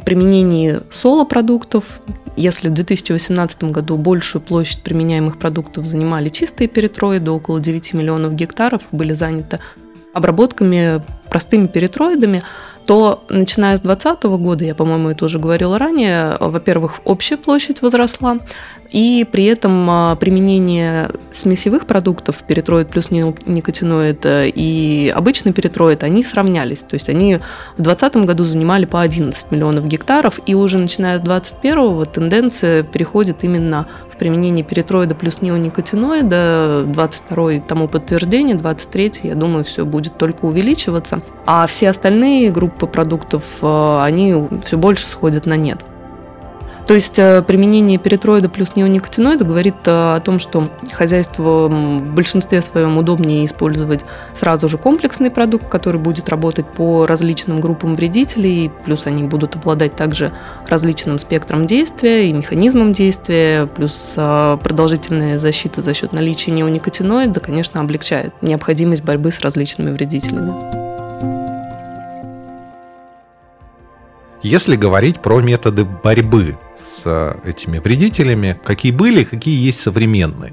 применении 0.04 0.80
соло-продуктов. 0.90 1.84
Если 2.36 2.68
в 2.68 2.74
2018 2.74 3.64
году 3.64 3.96
большую 3.96 4.42
площадь 4.42 4.82
применяемых 4.82 5.38
продуктов 5.38 5.86
занимали 5.86 6.28
чистые 6.28 6.68
перитроиды, 6.68 7.30
около 7.30 7.60
9 7.60 7.94
миллионов 7.94 8.34
гектаров 8.34 8.82
были 8.92 9.12
заняты 9.12 9.58
обработками 10.14 11.02
простыми 11.30 11.66
перитроидами, 11.66 12.42
то 12.88 13.22
начиная 13.28 13.76
с 13.76 13.80
2020 13.80 14.22
года, 14.42 14.64
я, 14.64 14.74
по-моему, 14.74 15.10
это 15.10 15.26
уже 15.26 15.38
говорила 15.38 15.78
ранее, 15.78 16.38
во-первых, 16.40 17.00
общая 17.04 17.36
площадь 17.36 17.82
возросла, 17.82 18.38
и 18.90 19.26
при 19.30 19.44
этом 19.44 19.88
а, 19.90 20.16
применение 20.16 21.10
смесевых 21.30 21.86
продуктов, 21.86 22.42
перитроид 22.46 22.88
плюс 22.88 23.10
никотиноид 23.10 24.24
э, 24.24 24.48
и 24.48 25.12
обычный 25.14 25.52
перитроид, 25.52 26.02
они 26.02 26.24
сравнялись. 26.24 26.82
То 26.82 26.94
есть 26.94 27.10
они 27.10 27.36
в 27.76 27.82
2020 27.82 28.16
году 28.26 28.44
занимали 28.46 28.86
по 28.86 29.02
11 29.02 29.50
миллионов 29.50 29.86
гектаров, 29.86 30.40
и 30.46 30.54
уже 30.54 30.78
начиная 30.78 31.18
с 31.18 31.20
2021 31.20 32.06
тенденция 32.06 32.82
переходит 32.82 33.44
именно 33.44 33.86
в 34.10 34.16
применение 34.16 34.64
перитроида 34.64 35.14
плюс 35.14 35.42
неоникотиноида. 35.42 36.84
22 36.86 37.60
тому 37.60 37.88
подтверждение, 37.88 38.56
23 38.56 39.12
я 39.24 39.34
думаю, 39.34 39.64
все 39.64 39.84
будет 39.84 40.16
только 40.16 40.46
увеличиваться. 40.46 41.20
А 41.44 41.66
все 41.66 41.90
остальные 41.90 42.50
группы 42.50 42.77
продуктов, 42.86 43.44
э, 43.62 44.00
они 44.02 44.34
все 44.64 44.78
больше 44.78 45.06
сходят 45.06 45.46
на 45.46 45.56
нет. 45.56 45.84
То 46.88 46.94
есть 46.94 47.18
э, 47.18 47.42
применение 47.42 47.98
перитроида 47.98 48.48
плюс 48.48 48.74
неоникотиноида 48.74 49.44
говорит 49.44 49.74
э, 49.84 49.90
о 49.90 50.20
том, 50.20 50.40
что 50.40 50.70
хозяйству 50.90 51.68
в 51.68 52.14
большинстве 52.14 52.62
своем 52.62 52.96
удобнее 52.96 53.44
использовать 53.44 54.06
сразу 54.34 54.70
же 54.70 54.78
комплексный 54.78 55.30
продукт, 55.30 55.68
который 55.68 56.00
будет 56.00 56.30
работать 56.30 56.64
по 56.64 57.04
различным 57.04 57.60
группам 57.60 57.94
вредителей, 57.94 58.72
плюс 58.86 59.06
они 59.06 59.24
будут 59.24 59.56
обладать 59.56 59.96
также 59.96 60.32
различным 60.66 61.18
спектром 61.18 61.66
действия 61.66 62.30
и 62.30 62.32
механизмом 62.32 62.94
действия, 62.94 63.66
плюс 63.66 64.14
продолжительная 64.14 65.38
защита 65.38 65.82
за 65.82 65.92
счет 65.92 66.14
наличия 66.14 66.52
неоникотиноида, 66.52 67.40
конечно, 67.40 67.82
облегчает 67.82 68.32
необходимость 68.40 69.04
борьбы 69.04 69.30
с 69.30 69.40
различными 69.40 69.90
вредителями. 69.90 70.77
Если 74.42 74.76
говорить 74.76 75.18
про 75.20 75.40
методы 75.40 75.84
борьбы 75.84 76.56
с 76.78 77.02
э, 77.04 77.34
этими 77.44 77.78
вредителями, 77.78 78.58
какие 78.62 78.92
были, 78.92 79.24
какие 79.24 79.60
есть 79.60 79.80
современные? 79.80 80.52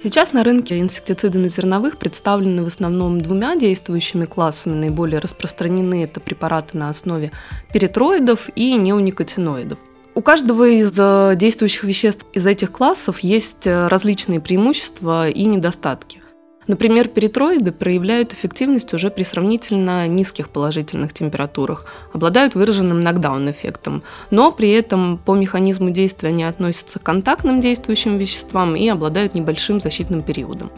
Сейчас 0.00 0.32
на 0.32 0.44
рынке 0.44 0.78
инсектициды 0.78 1.40
на 1.40 1.48
зерновых 1.48 1.98
представлены 1.98 2.62
в 2.62 2.68
основном 2.68 3.20
двумя 3.20 3.56
действующими 3.56 4.26
классами. 4.26 4.74
Наиболее 4.74 5.18
распространены 5.18 6.04
это 6.04 6.20
препараты 6.20 6.76
на 6.78 6.88
основе 6.88 7.32
перитроидов 7.72 8.48
и 8.54 8.76
неоникотиноидов. 8.76 9.78
У 10.14 10.22
каждого 10.22 10.68
из 10.68 10.94
э, 10.96 11.34
действующих 11.34 11.82
веществ 11.82 12.24
из 12.32 12.46
этих 12.46 12.70
классов 12.70 13.20
есть 13.20 13.66
э, 13.66 13.88
различные 13.88 14.40
преимущества 14.40 15.28
и 15.28 15.46
недостатки. 15.46 16.20
Например, 16.66 17.08
перитроиды 17.08 17.72
проявляют 17.72 18.32
эффективность 18.32 18.94
уже 18.94 19.10
при 19.10 19.22
сравнительно 19.22 20.08
низких 20.08 20.48
положительных 20.48 21.12
температурах, 21.12 21.86
обладают 22.12 22.54
выраженным 22.54 23.00
нокдаун-эффектом, 23.00 24.02
но 24.30 24.50
при 24.50 24.70
этом 24.70 25.18
по 25.18 25.34
механизму 25.34 25.90
действия 25.90 26.30
они 26.30 26.44
относятся 26.44 26.98
к 26.98 27.02
контактным 27.02 27.60
действующим 27.60 28.16
веществам 28.16 28.76
и 28.76 28.88
обладают 28.88 29.34
небольшим 29.34 29.80
защитным 29.80 30.22
периодом. 30.22 30.70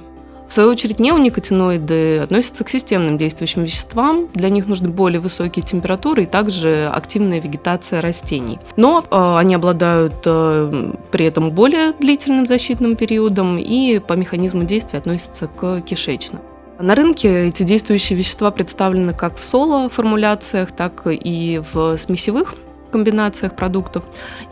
В 0.48 0.54
свою 0.54 0.70
очередь, 0.70 1.00
неоникотиноиды 1.00 2.18
относятся 2.18 2.64
к 2.64 2.68
системным 2.68 3.18
действующим 3.18 3.64
веществам. 3.64 4.28
Для 4.32 4.48
них 4.48 4.66
нужны 4.66 4.88
более 4.88 5.20
высокие 5.20 5.64
температуры 5.64 6.22
и 6.22 6.26
также 6.26 6.90
активная 6.92 7.40
вегетация 7.40 8.00
растений. 8.00 8.58
Но 8.76 9.02
э, 9.02 9.36
они 9.38 9.54
обладают 9.54 10.14
э, 10.24 10.92
при 11.10 11.26
этом 11.26 11.50
более 11.50 11.92
длительным 11.92 12.46
защитным 12.46 12.96
периодом 12.96 13.58
и 13.58 13.98
по 13.98 14.12
механизму 14.12 14.64
действия 14.64 14.98
относятся 14.98 15.48
к 15.48 15.80
кишечным. 15.80 16.40
На 16.78 16.94
рынке 16.94 17.46
эти 17.48 17.62
действующие 17.62 18.18
вещества 18.18 18.50
представлены 18.50 19.14
как 19.14 19.38
в 19.38 19.42
соло-формуляциях, 19.42 20.72
так 20.72 21.06
и 21.06 21.60
в 21.72 21.96
смесевых 21.96 22.54
комбинациях 22.96 23.54
продуктов. 23.54 24.04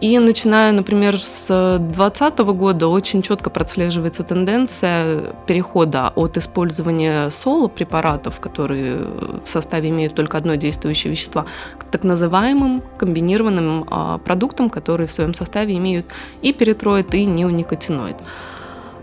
И 0.02 0.18
начиная, 0.18 0.70
например, 0.72 1.18
с 1.18 1.78
2020 1.78 2.38
года 2.40 2.88
очень 2.88 3.22
четко 3.22 3.48
прослеживается 3.48 4.22
тенденция 4.22 5.32
перехода 5.46 6.12
от 6.14 6.36
использования 6.36 7.30
соло-препаратов, 7.30 8.40
которые 8.40 9.06
в 9.42 9.48
составе 9.48 9.88
имеют 9.88 10.14
только 10.14 10.36
одно 10.36 10.56
действующее 10.56 11.10
вещество, 11.10 11.46
к 11.78 11.84
так 11.84 12.04
называемым 12.04 12.82
комбинированным 12.98 13.86
а, 13.90 14.18
продуктам, 14.18 14.68
которые 14.68 15.06
в 15.06 15.12
своем 15.12 15.32
составе 15.32 15.74
имеют 15.78 16.04
и 16.42 16.52
перитроид, 16.52 17.14
и 17.14 17.24
неоникотиноид. 17.24 18.16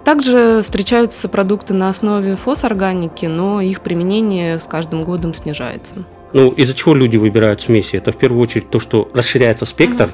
Также 0.03 0.61
встречаются 0.61 1.29
продукты 1.29 1.73
на 1.73 1.89
основе 1.89 2.35
фосорганики, 2.35 3.25
но 3.25 3.59
их 3.59 3.81
применение 3.81 4.59
с 4.59 4.65
каждым 4.67 5.03
годом 5.03 5.33
снижается. 5.33 6.05
Ну, 6.33 6.49
из-за 6.51 6.73
чего 6.73 6.95
люди 6.95 7.17
выбирают 7.17 7.61
смеси? 7.61 7.95
Это 7.95 8.11
в 8.11 8.17
первую 8.17 8.41
очередь 8.41 8.69
то, 8.69 8.79
что 8.79 9.09
расширяется 9.13 9.65
спектр 9.65 10.05
угу. 10.05 10.11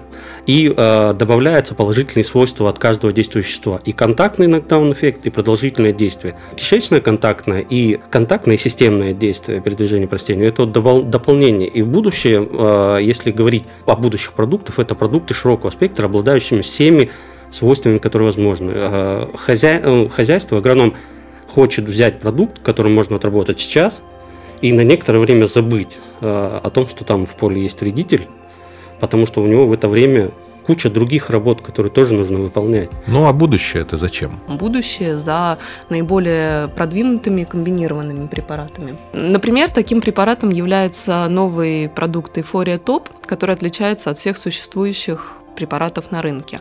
и 0.47 0.73
э, 0.75 1.13
добавляются 1.13 1.75
положительные 1.75 2.23
свойства 2.23 2.69
от 2.69 2.79
каждого 2.79 3.13
действующего 3.13 3.47
вещества. 3.47 3.79
И 3.85 3.91
контактный 3.91 4.47
нокдаун-эффект, 4.47 5.25
и 5.25 5.29
продолжительное 5.29 5.93
действие. 5.93 6.35
Кишечное 6.55 7.01
контактное 7.01 7.65
и 7.67 7.99
контактное 8.09 8.55
и 8.55 8.57
системное 8.57 9.13
действие 9.13 9.61
передвижения 9.61 10.07
по 10.07 10.13
растению– 10.13 10.47
это 10.49 10.63
вот 10.63 11.09
дополнение. 11.09 11.67
И 11.67 11.81
в 11.81 11.87
будущем, 11.87 12.49
э, 12.51 12.99
если 13.01 13.31
говорить 13.31 13.63
о 13.85 13.95
будущих 13.95 14.33
продуктах, 14.33 14.79
это 14.79 14.95
продукты 14.95 15.33
широкого 15.33 15.69
спектра, 15.69 16.05
обладающими 16.05 16.61
всеми 16.61 17.11
свойствами, 17.51 17.97
которые 17.97 18.27
возможны. 18.27 18.71
Э, 18.73 19.27
хозя... 19.35 19.79
Э, 19.83 20.09
хозяйство, 20.09 20.57
агроном 20.57 20.95
хочет 21.47 21.85
взять 21.85 22.19
продукт, 22.19 22.59
который 22.63 22.91
можно 22.91 23.15
отработать 23.15 23.59
сейчас, 23.59 24.03
и 24.61 24.73
на 24.73 24.81
некоторое 24.81 25.19
время 25.19 25.45
забыть 25.45 25.97
о 26.21 26.69
том, 26.73 26.87
что 26.87 27.03
там 27.03 27.25
в 27.25 27.35
поле 27.35 27.61
есть 27.61 27.81
вредитель, 27.81 28.27
потому 28.99 29.25
что 29.25 29.41
у 29.41 29.47
него 29.47 29.65
в 29.65 29.73
это 29.73 29.87
время 29.87 30.31
куча 30.65 30.89
других 30.89 31.29
работ, 31.29 31.61
которые 31.61 31.91
тоже 31.91 32.13
нужно 32.13 32.39
выполнять. 32.39 32.89
Ну 33.07 33.25
а 33.25 33.31
будущее 33.31 33.83
это 33.83 33.95
зачем? 33.95 34.41
Будущее 34.49 35.17
за 35.17 35.59
наиболее 35.89 36.67
продвинутыми 36.67 37.45
комбинированными 37.45 38.27
препаратами. 38.27 38.95
Например, 39.13 39.69
таким 39.69 40.01
препаратом 40.01 40.49
является 40.49 41.25
новый 41.29 41.87
продукт 41.87 42.37
Эйфория 42.37 42.79
Топ, 42.79 43.07
который 43.25 43.55
отличается 43.55 44.09
от 44.09 44.17
всех 44.17 44.37
существующих 44.37 45.35
препаратов 45.55 46.11
на 46.11 46.21
рынке 46.21 46.59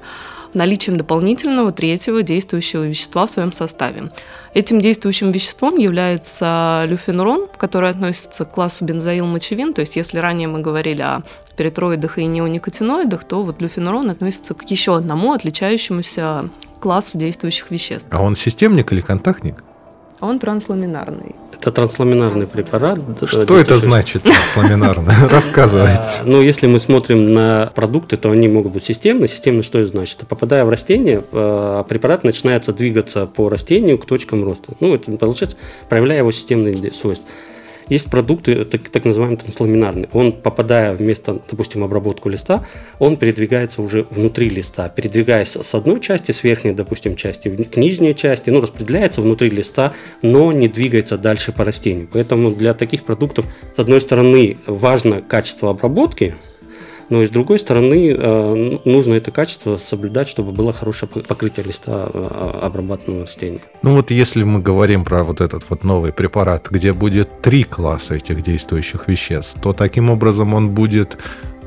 наличием 0.54 0.96
дополнительного 0.96 1.72
третьего 1.72 2.22
действующего 2.22 2.84
вещества 2.84 3.26
в 3.26 3.30
своем 3.30 3.52
составе. 3.52 4.10
Этим 4.54 4.80
действующим 4.80 5.32
веществом 5.32 5.76
является 5.76 6.84
люфенурон, 6.86 7.48
который 7.56 7.90
относится 7.90 8.44
к 8.44 8.52
классу 8.52 8.84
бензоил-мочевин. 8.84 9.74
То 9.74 9.80
есть, 9.80 9.96
если 9.96 10.18
ранее 10.18 10.48
мы 10.48 10.60
говорили 10.60 11.02
о 11.02 11.22
перитроидах 11.56 12.18
и 12.18 12.24
неоникотиноидах, 12.24 13.24
то 13.24 13.42
вот 13.42 13.60
люфенурон 13.60 14.10
относится 14.10 14.54
к 14.54 14.62
еще 14.70 14.96
одному 14.96 15.32
отличающемуся 15.32 16.50
классу 16.80 17.18
действующих 17.18 17.70
веществ. 17.70 18.06
А 18.10 18.22
он 18.22 18.36
системник 18.36 18.92
или 18.92 19.00
контактник? 19.00 19.62
Он 20.20 20.38
трансламинарный. 20.38 21.34
Это 21.52 21.70
трансламинарный 21.70 22.46
препарат. 22.46 22.98
Что 23.24 23.58
это 23.58 23.76
значит 23.78 24.22
трансламинарный? 24.22 25.12
Рассказывайте. 25.30 26.02
А, 26.20 26.22
ну, 26.24 26.40
если 26.40 26.66
мы 26.66 26.78
смотрим 26.78 27.34
на 27.34 27.72
продукты, 27.74 28.16
то 28.16 28.30
они 28.30 28.48
могут 28.48 28.72
быть 28.72 28.84
системные. 28.84 29.28
Системные 29.28 29.62
что 29.62 29.78
это 29.78 29.88
значит? 29.88 30.18
Попадая 30.28 30.64
в 30.64 30.70
растение, 30.70 31.22
э, 31.30 31.84
препарат 31.88 32.24
начинается 32.24 32.72
двигаться 32.72 33.26
по 33.26 33.48
растению 33.48 33.98
к 33.98 34.06
точкам 34.06 34.44
роста. 34.44 34.74
Ну, 34.80 34.94
это 34.94 35.10
получается, 35.16 35.56
проявляя 35.88 36.18
его 36.18 36.32
системные 36.32 36.92
свойства. 36.92 37.26
Есть 37.88 38.10
продукты, 38.10 38.64
так, 38.64 38.88
так 38.88 39.04
называемые 39.04 39.38
трансламинарные. 39.38 40.08
Он, 40.12 40.32
попадая 40.32 40.94
в 40.94 41.00
место, 41.00 41.40
допустим, 41.48 41.84
обработку 41.84 42.28
листа, 42.28 42.64
он 42.98 43.16
передвигается 43.16 43.80
уже 43.80 44.06
внутри 44.10 44.48
листа, 44.48 44.88
передвигаясь 44.88 45.56
с 45.56 45.74
одной 45.74 46.00
части, 46.00 46.32
с 46.32 46.42
верхней, 46.42 46.72
допустим, 46.72 47.14
части 47.14 47.48
к 47.48 47.76
нижней 47.76 48.14
части, 48.14 48.50
ну, 48.50 48.60
распределяется 48.60 49.20
внутри 49.20 49.50
листа, 49.50 49.92
но 50.22 50.50
не 50.52 50.66
двигается 50.68 51.16
дальше 51.16 51.52
по 51.52 51.64
растению. 51.64 52.08
Поэтому 52.12 52.50
для 52.50 52.74
таких 52.74 53.04
продуктов, 53.04 53.46
с 53.72 53.78
одной 53.78 54.00
стороны, 54.00 54.58
важно 54.66 55.22
качество 55.22 55.70
обработки, 55.70 56.34
но 57.08 57.22
и 57.22 57.26
с 57.26 57.30
другой 57.30 57.58
стороны, 57.58 58.10
э, 58.10 58.78
нужно 58.84 59.14
это 59.14 59.30
качество 59.30 59.76
соблюдать, 59.76 60.28
чтобы 60.28 60.52
было 60.52 60.72
хорошее 60.72 61.10
покрытие 61.10 61.66
листа 61.66 62.08
э, 62.12 62.58
обрабатываемого 62.62 63.26
растения. 63.26 63.60
Ну 63.82 63.94
вот 63.94 64.10
если 64.10 64.42
мы 64.42 64.60
говорим 64.60 65.04
про 65.04 65.24
вот 65.24 65.40
этот 65.40 65.64
вот 65.68 65.84
новый 65.84 66.12
препарат, 66.12 66.68
где 66.70 66.92
будет 66.92 67.42
три 67.42 67.64
класса 67.64 68.14
этих 68.14 68.42
действующих 68.42 69.08
веществ, 69.08 69.58
то 69.62 69.72
таким 69.72 70.10
образом 70.10 70.54
он 70.54 70.70
будет 70.70 71.16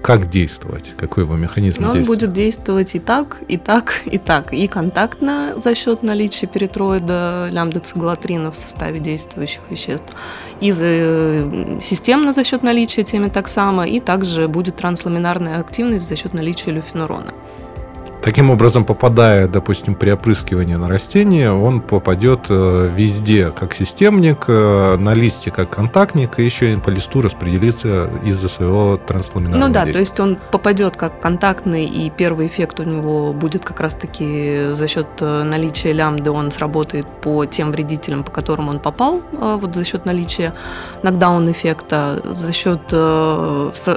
как 0.01 0.29
действовать? 0.29 0.93
Какой 0.97 1.23
его 1.23 1.35
механизм 1.35 1.81
Но 1.81 1.93
действия? 1.93 2.01
Он 2.01 2.07
будет 2.07 2.33
действовать 2.33 2.95
и 2.95 2.99
так, 2.99 3.37
и 3.47 3.57
так, 3.57 4.01
и 4.05 4.17
так. 4.17 4.53
И 4.53 4.67
контактно 4.67 5.53
за 5.57 5.75
счет 5.75 6.03
наличия 6.03 6.47
перитроида 6.47 7.49
лямбда-циглотрина 7.51 8.51
в 8.51 8.55
составе 8.55 8.99
действующих 8.99 9.61
веществ, 9.69 10.15
и 10.61 10.71
за, 10.71 11.79
системно 11.81 12.33
за 12.33 12.43
счет 12.43 12.63
наличия 12.63 13.03
темитоксама, 13.03 13.87
и 13.87 13.99
также 13.99 14.47
будет 14.47 14.77
трансламинарная 14.77 15.59
активность 15.59 16.07
за 16.07 16.15
счет 16.15 16.33
наличия 16.33 16.71
люфенурона. 16.71 17.33
Таким 18.21 18.49
образом, 18.49 18.83
попадая, 18.83 19.47
допустим, 19.47 19.95
при 19.95 20.11
опрыскивании 20.11 20.75
на 20.75 20.89
растение, 20.89 21.53
он 21.53 21.79
попадет 21.79 22.47
э, 22.49 22.91
везде 22.93 23.51
как 23.51 23.73
системник, 23.73 24.43
э, 24.47 24.97
на 24.97 25.13
листе 25.13 25.51
как 25.51 25.69
контактник, 25.69 26.37
и 26.37 26.43
еще 26.43 26.73
и 26.73 26.75
по 26.75 26.89
листу 26.89 27.21
распределится 27.21 28.09
из-за 28.25 28.49
своего 28.49 28.97
трансламинарного 28.97 29.67
Ну 29.67 29.73
да, 29.73 29.85
действия. 29.85 29.93
то 29.93 29.99
есть 29.99 30.19
он 30.19 30.37
попадет 30.51 30.97
как 30.97 31.21
контактный, 31.21 31.85
и 31.85 32.09
первый 32.09 32.47
эффект 32.47 32.81
у 32.81 32.83
него 32.83 33.31
будет 33.31 33.63
как 33.63 33.79
раз-таки 33.79 34.73
за 34.73 34.87
счет 34.89 35.07
э, 35.21 35.43
наличия 35.43 35.93
лямбды, 35.93 36.29
он 36.29 36.51
сработает 36.51 37.07
по 37.21 37.45
тем 37.45 37.71
вредителям, 37.71 38.25
по 38.25 38.31
которым 38.31 38.67
он 38.67 38.79
попал, 38.79 39.21
вот 39.31 39.73
за 39.73 39.85
счет 39.85 40.05
наличия 40.05 40.53
нокдаун-эффекта, 41.03 42.21
за 42.25 42.51
счет 42.51 42.81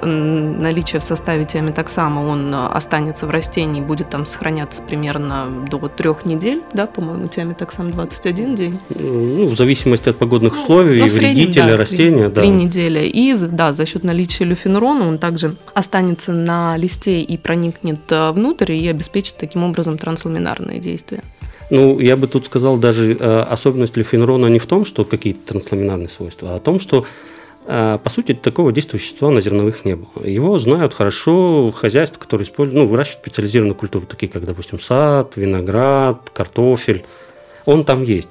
наличия 0.04 1.00
в 1.00 1.02
составе 1.02 1.44
тиамитоксама 1.44 2.20
он 2.20 2.54
останется 2.54 3.26
в 3.26 3.30
растении, 3.30 3.80
будет 3.80 4.11
там 4.12 4.26
сохраняться 4.26 4.82
примерно 4.82 5.48
до 5.70 5.78
трех 5.88 6.26
недель, 6.26 6.60
да, 6.74 6.86
по-моему, 6.86 7.28
тиамитоксам 7.28 7.90
21 7.90 8.54
день. 8.54 8.78
Ну, 8.90 9.48
в 9.48 9.54
зависимости 9.54 10.10
от 10.10 10.18
погодных 10.18 10.52
ну, 10.54 10.60
условий, 10.60 11.00
ну, 11.00 11.08
вредителя, 11.08 11.68
да, 11.68 11.76
растения. 11.78 12.28
Три, 12.28 12.50
да. 12.50 12.54
недели. 12.54 13.06
И, 13.06 13.34
да, 13.34 13.72
за 13.72 13.86
счет 13.86 14.04
наличия 14.04 14.44
люфенурона 14.44 15.08
он 15.08 15.16
также 15.16 15.56
останется 15.72 16.32
на 16.32 16.76
листе 16.76 17.20
и 17.20 17.38
проникнет 17.38 18.00
э, 18.10 18.32
внутрь 18.32 18.72
и 18.72 18.86
обеспечит 18.86 19.36
таким 19.38 19.64
образом 19.64 19.96
трансламинарное 19.96 20.78
действие. 20.78 21.22
Ну, 21.70 21.98
я 21.98 22.18
бы 22.18 22.26
тут 22.26 22.44
сказал, 22.44 22.76
даже 22.76 23.16
э, 23.18 23.42
особенность 23.44 23.96
люфенурона 23.96 24.48
не 24.48 24.58
в 24.58 24.66
том, 24.66 24.84
что 24.84 25.06
какие-то 25.06 25.54
трансламинарные 25.54 26.10
свойства, 26.10 26.50
а 26.52 26.56
о 26.56 26.58
том, 26.58 26.80
что 26.80 27.06
по 27.64 28.10
сути, 28.10 28.34
такого 28.34 28.72
действующего 28.72 29.06
вещества 29.06 29.30
на 29.30 29.40
зерновых 29.40 29.84
не 29.84 29.96
было. 29.96 30.24
Его 30.24 30.58
знают 30.58 30.94
хорошо 30.94 31.72
хозяйства, 31.72 32.18
которые 32.18 32.44
используют, 32.44 32.82
ну, 32.82 32.86
выращивают 32.86 33.20
специализированную 33.20 33.76
культуру, 33.76 34.06
такие 34.06 34.30
как, 34.30 34.44
допустим, 34.44 34.80
сад, 34.80 35.36
виноград, 35.36 36.30
картофель. 36.32 37.04
Он 37.64 37.84
там 37.84 38.02
есть. 38.02 38.28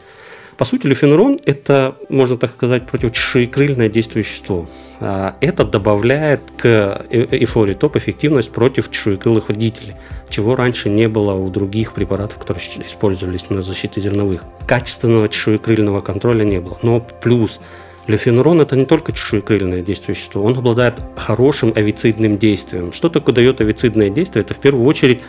По 0.57 0.65
сути, 0.65 0.85
люфенурон– 0.85 1.39
это, 1.45 1.95
можно 2.09 2.37
так 2.37 2.51
сказать, 2.51 2.85
противочешуекрыльное 2.85 3.89
действующее 3.89 4.31
вещество. 4.31 4.69
А, 4.99 5.35
это 5.41 5.65
добавляет 5.65 6.41
к 6.57 6.65
э, 7.09 7.27
эйфории 7.31 7.73
топ 7.73 7.95
эффективность 7.95 8.51
против 8.51 8.91
чешуекрылых 8.91 9.47
вредителей, 9.47 9.95
чего 10.29 10.55
раньше 10.55 10.89
не 10.89 11.07
было 11.07 11.33
у 11.33 11.49
других 11.49 11.93
препаратов, 11.93 12.37
которые 12.37 12.63
использовались 12.85 13.49
на 13.49 13.63
защите 13.63 13.99
зерновых. 14.01 14.43
Качественного 14.67 15.29
чешуекрыльного 15.29 16.01
контроля 16.01 16.43
не 16.43 16.59
было. 16.59 16.77
Но 16.83 16.99
плюс– 16.99 17.59
Лефенурон– 18.07 18.61
это 18.61 18.75
не 18.75 18.85
только 18.85 19.11
чешуекрыльное 19.11 19.81
действующее 19.81 20.15
вещество, 20.15 20.43
он 20.43 20.57
обладает 20.57 20.99
хорошим 21.15 21.73
авицидным 21.75 22.37
действием. 22.37 22.91
Что 22.93 23.09
такое 23.09 23.35
дает 23.35 23.61
авицидное 23.61 24.09
действие? 24.09 24.43
Это 24.43 24.53
в 24.53 24.59
первую 24.59 24.85
очередь 24.85 25.21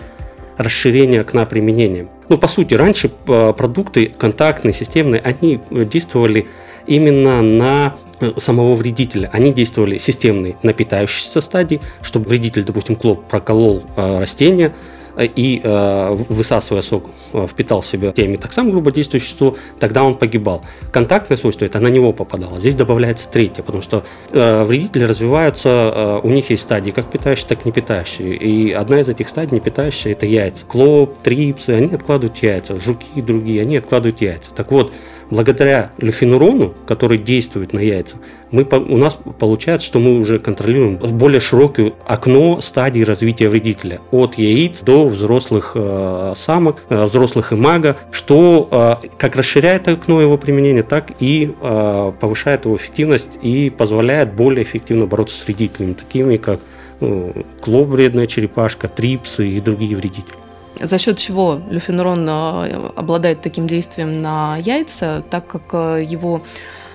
расширение 0.57 1.21
окна 1.21 1.47
применения. 1.47 2.09
Ну, 2.29 2.39
по 2.39 2.47
сути, 2.47 2.75
раньше 2.75 3.11
э, 3.27 3.53
продукты 3.57 4.07
контактные, 4.07 4.73
системные, 4.73 5.21
они 5.21 5.61
действовали 5.71 6.49
именно 6.87 7.43
на 7.43 7.97
э, 8.21 8.33
самого 8.37 8.75
вредителя. 8.75 9.31
Они 9.33 9.53
действовали 9.53 9.99
системные 9.99 10.57
на 10.63 10.73
питающейся 10.73 11.41
стадии, 11.41 11.81
чтобы 12.03 12.29
вредитель, 12.29 12.65
допустим, 12.65 12.97
клоп 12.97 13.25
проколол 13.29 13.85
э, 13.97 14.21
растение, 14.21 14.75
и 15.19 15.61
э, 15.63 16.15
высасывая 16.29 16.83
сок, 16.83 17.07
э, 17.33 17.47
впитал 17.49 17.81
в 17.81 17.87
себя 17.87 18.13
тиамитоксам, 18.13 18.71
грубо 18.71 18.93
действующее 18.93 19.23
вещество, 19.23 19.57
тогда 19.79 20.03
он 20.03 20.17
погибал. 20.17 20.65
Контактное 20.91 21.37
свойство 21.37 21.65
это 21.65 21.81
на 21.81 21.89
него 21.89 22.13
попадало. 22.13 22.59
Здесь 22.59 22.75
добавляется 22.75 23.29
третье, 23.29 23.63
потому 23.63 23.83
что 23.83 24.05
э, 24.31 24.65
вредители 24.65 25.05
развиваются, 25.05 25.69
э, 25.69 26.21
у 26.23 26.31
них 26.31 26.51
есть 26.51 26.63
стадии, 26.63 26.91
как 26.91 27.11
питающие, 27.11 27.47
так 27.49 27.63
и 27.63 27.69
не 27.69 27.73
питающие. 27.73 28.35
И 28.35 28.73
одна 28.73 29.01
из 29.01 29.09
этих 29.09 29.29
стадий 29.29 29.55
не 29.55 29.61
питающая 29.61 30.13
это 30.13 30.27
яйца. 30.27 30.65
Клоп, 30.67 31.19
трипсы, 31.23 31.71
они 31.71 31.95
откладывают 31.95 32.39
яйца, 32.39 32.79
жуки 32.81 33.07
и 33.15 33.23
другие, 33.23 33.63
они 33.63 33.77
откладывают 33.77 34.21
яйца. 34.21 34.51
Так 34.55 34.71
вот, 34.73 34.93
благодаря 35.33 35.93
люфенурону, 35.99 36.75
который 36.87 37.19
действует 37.19 37.73
на 37.73 37.81
яйца, 37.81 38.17
мы, 38.51 38.65
у 38.65 38.99
нас 38.99 39.19
получается, 39.39 39.87
что 39.87 39.99
мы 39.99 40.19
уже 40.19 40.39
контролируем 40.39 40.97
более 40.97 41.41
широкое 41.41 41.95
окно 42.07 42.61
стадии 42.61 43.01
развития 43.01 43.49
вредителя. 43.49 44.01
От 44.11 44.35
яиц 44.35 44.83
до 44.83 45.07
взрослых 45.07 45.73
э, 45.75 46.35
самок, 46.37 46.83
э, 46.91 47.05
взрослых 47.05 47.55
имага, 47.55 47.97
что 48.11 48.69
э, 49.03 49.09
как 49.17 49.37
расширяет 49.37 49.89
окно 49.89 50.21
его 50.21 50.37
применения, 50.37 50.83
так 50.83 51.13
и 51.19 51.55
э, 51.61 52.13
повышает 52.21 52.67
его 52.67 52.77
эффективность 52.77 53.39
и 53.41 53.71
позволяет 53.71 54.35
более 54.35 54.65
эффективно 54.65 55.07
бороться 55.07 55.37
с 55.37 55.47
вредителями, 55.47 55.95
такими 55.95 56.37
как 56.37 56.61
ну, 57.01 57.33
клоп 57.63 57.89
вредная 57.89 58.27
черепашка, 58.27 58.87
трипсы 58.87 59.49
и 59.49 59.61
другие 59.61 59.97
вредители 59.97 60.42
за 60.83 60.99
счет 60.99 61.19
чего 61.19 61.61
люфенурон 61.71 62.29
э, 62.29 62.91
обладает 62.97 63.41
таким 63.41 63.67
действием 63.67 64.21
на 64.21 64.57
яйца, 64.57 65.23
так 65.31 65.47
как 65.47 65.63
э, 65.73 66.05
его 66.05 66.43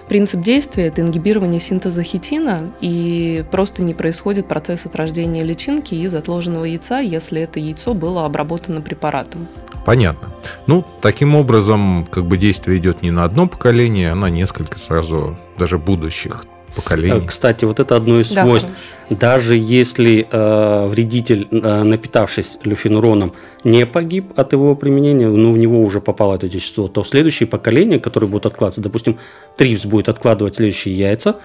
принцип 0.08 0.42
действия– 0.42 0.88
это 0.88 1.02
ингибирование 1.02 1.60
синтеза 1.60 2.04
хитина, 2.04 2.72
и 2.82 3.44
просто 3.52 3.82
не 3.82 3.94
происходит 3.94 4.48
процесс 4.48 4.86
отрождения 4.86 5.44
личинки 5.44 5.96
из 5.96 6.14
отложенного 6.14 6.66
яйца, 6.66 7.00
если 7.00 7.42
это 7.42 7.60
яйцо 7.60 7.94
было 7.94 8.26
обработано 8.26 8.82
препаратом. 8.82 9.48
Понятно. 9.86 10.34
Ну, 10.66 10.86
таким 11.02 11.36
образом, 11.36 12.06
как 12.12 12.26
бы 12.26 12.38
действие 12.38 12.78
идет 12.78 13.02
не 13.02 13.12
на 13.12 13.24
одно 13.24 13.48
поколение, 13.48 14.12
а 14.12 14.16
на 14.16 14.30
несколько 14.30 14.80
сразу, 14.80 15.38
даже 15.58 15.78
будущих 15.78 16.44
поколений. 16.82 17.26
Кстати, 17.28 17.66
вот 17.66 17.80
это 17.80 17.96
одно 17.96 18.20
из 18.20 18.32
Да, 18.34 18.44
свойств. 18.44 18.70
хорошо. 18.70 19.20
Даже 19.22 19.56
если 19.58 20.28
э, 20.30 20.88
вредитель, 20.88 21.48
э, 21.52 21.84
напитавшись 21.84 22.60
люфенуроном, 22.64 23.34
не 23.64 23.86
погиб 23.86 24.26
от 24.36 24.54
его 24.54 24.76
применения, 24.76 25.28
но 25.28 25.52
в 25.52 25.58
него 25.58 25.82
уже 25.82 26.00
попало 26.00 26.36
это 26.36 26.48
вещество, 26.48 26.88
то 26.88 27.04
следующие 27.04 27.48
поколения, 27.48 28.00
которые 28.00 28.30
будут 28.30 28.46
откладываться, 28.46 28.82
допустим, 28.82 29.18
трипс 29.58 29.86
будет 29.86 30.10
откладывать 30.10 30.56
следующие 30.56 30.98
яйца, 30.98 31.36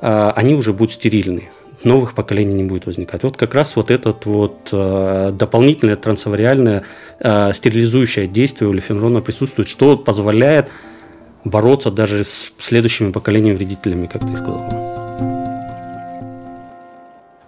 э, 0.00 0.32
они 0.36 0.54
уже 0.54 0.72
будут 0.72 0.92
стерильны. 0.92 1.50
Новых 1.84 2.14
поколений 2.14 2.54
не 2.54 2.64
будет 2.64 2.86
возникать. 2.86 3.22
Вот 3.22 3.36
как 3.36 3.54
раз 3.54 3.76
вот 3.76 3.90
это 3.92 4.12
вот 4.24 4.68
э, 4.72 5.30
дополнительное 5.32 5.94
трансавариальное 5.96 6.82
э, 7.20 7.52
стерилизующее 7.54 8.26
действие 8.26 8.68
у 8.68 8.72
люфенурона 8.72 9.20
присутствует, 9.20 9.68
что 9.68 9.96
позволяет 9.96 10.68
бороться 11.44 11.90
даже 11.90 12.24
с 12.24 12.52
следующими 12.58 13.12
поколениями 13.12 13.56
вредителями, 13.56 14.06
как 14.06 14.26
ты 14.26 14.36
сказал. 14.36 14.88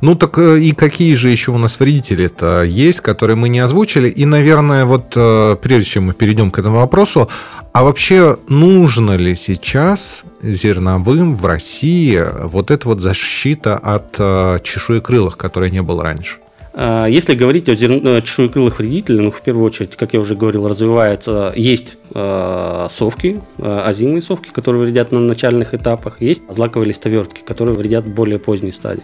Ну 0.01 0.15
так 0.15 0.39
э, 0.39 0.61
и 0.61 0.73
какие 0.73 1.15
же 1.15 1.29
еще 1.29 1.53
у 1.53 1.59
нас 1.59 1.79
вредители-то 1.79 2.63
есть, 2.63 3.01
которые 3.01 3.37
мы 3.37 3.51
не 3.51 3.59
озвучили? 3.59 4.09
И, 4.09 4.25
наверное, 4.25 4.87
вот 4.87 5.13
э, 5.15 5.57
прежде 5.61 5.91
чем 5.91 6.05
мы 6.05 6.15
перейдем 6.15 6.51
к 6.51 6.59
этому 6.59 6.77
вопросу, 6.77 7.29
а 7.73 7.85
вообще 7.85 8.39
нужно 8.49 9.17
ли 9.17 9.35
сейчас 9.35 10.25
зерновым 10.43 11.35
в 11.35 11.45
России 11.45 12.25
вот 12.45 12.71
эта 12.71 12.89
вот 12.89 13.01
защита 13.01 13.77
от 13.77 14.17
э, 14.19 14.59
чешуекрылых, 14.65 15.37
которой 15.37 15.71
не 15.71 15.83
было 15.83 16.03
раньше? 16.03 16.39
А, 16.73 17.07
Если 17.07 17.35
говорить 17.35 17.69
о 17.69 17.75
зер... 17.75 17.93
э, 17.93 18.23
чешуекрылых 18.23 18.79
вредителях, 18.79 19.21
ну, 19.23 19.31
в 19.31 19.43
первую 19.43 19.65
очередь, 19.65 19.97
как 19.97 20.15
я 20.15 20.21
уже 20.21 20.35
говорил, 20.35 20.69
развивается, 20.69 21.53
есть 21.57 21.97
э, 22.15 22.87
совки, 22.91 23.41
э, 23.59 23.83
озимые 23.87 24.23
совки, 24.23 24.51
которые 24.51 24.85
вредят 24.85 25.11
на 25.13 25.21
начальных 25.21 25.75
этапах, 25.75 26.21
есть 26.21 26.43
злаковые 26.49 26.89
листовертки, 26.89 27.41
которые 27.45 27.77
вредят 27.77 28.07
более 28.07 28.39
поздней 28.39 28.73
стадии. 28.73 29.03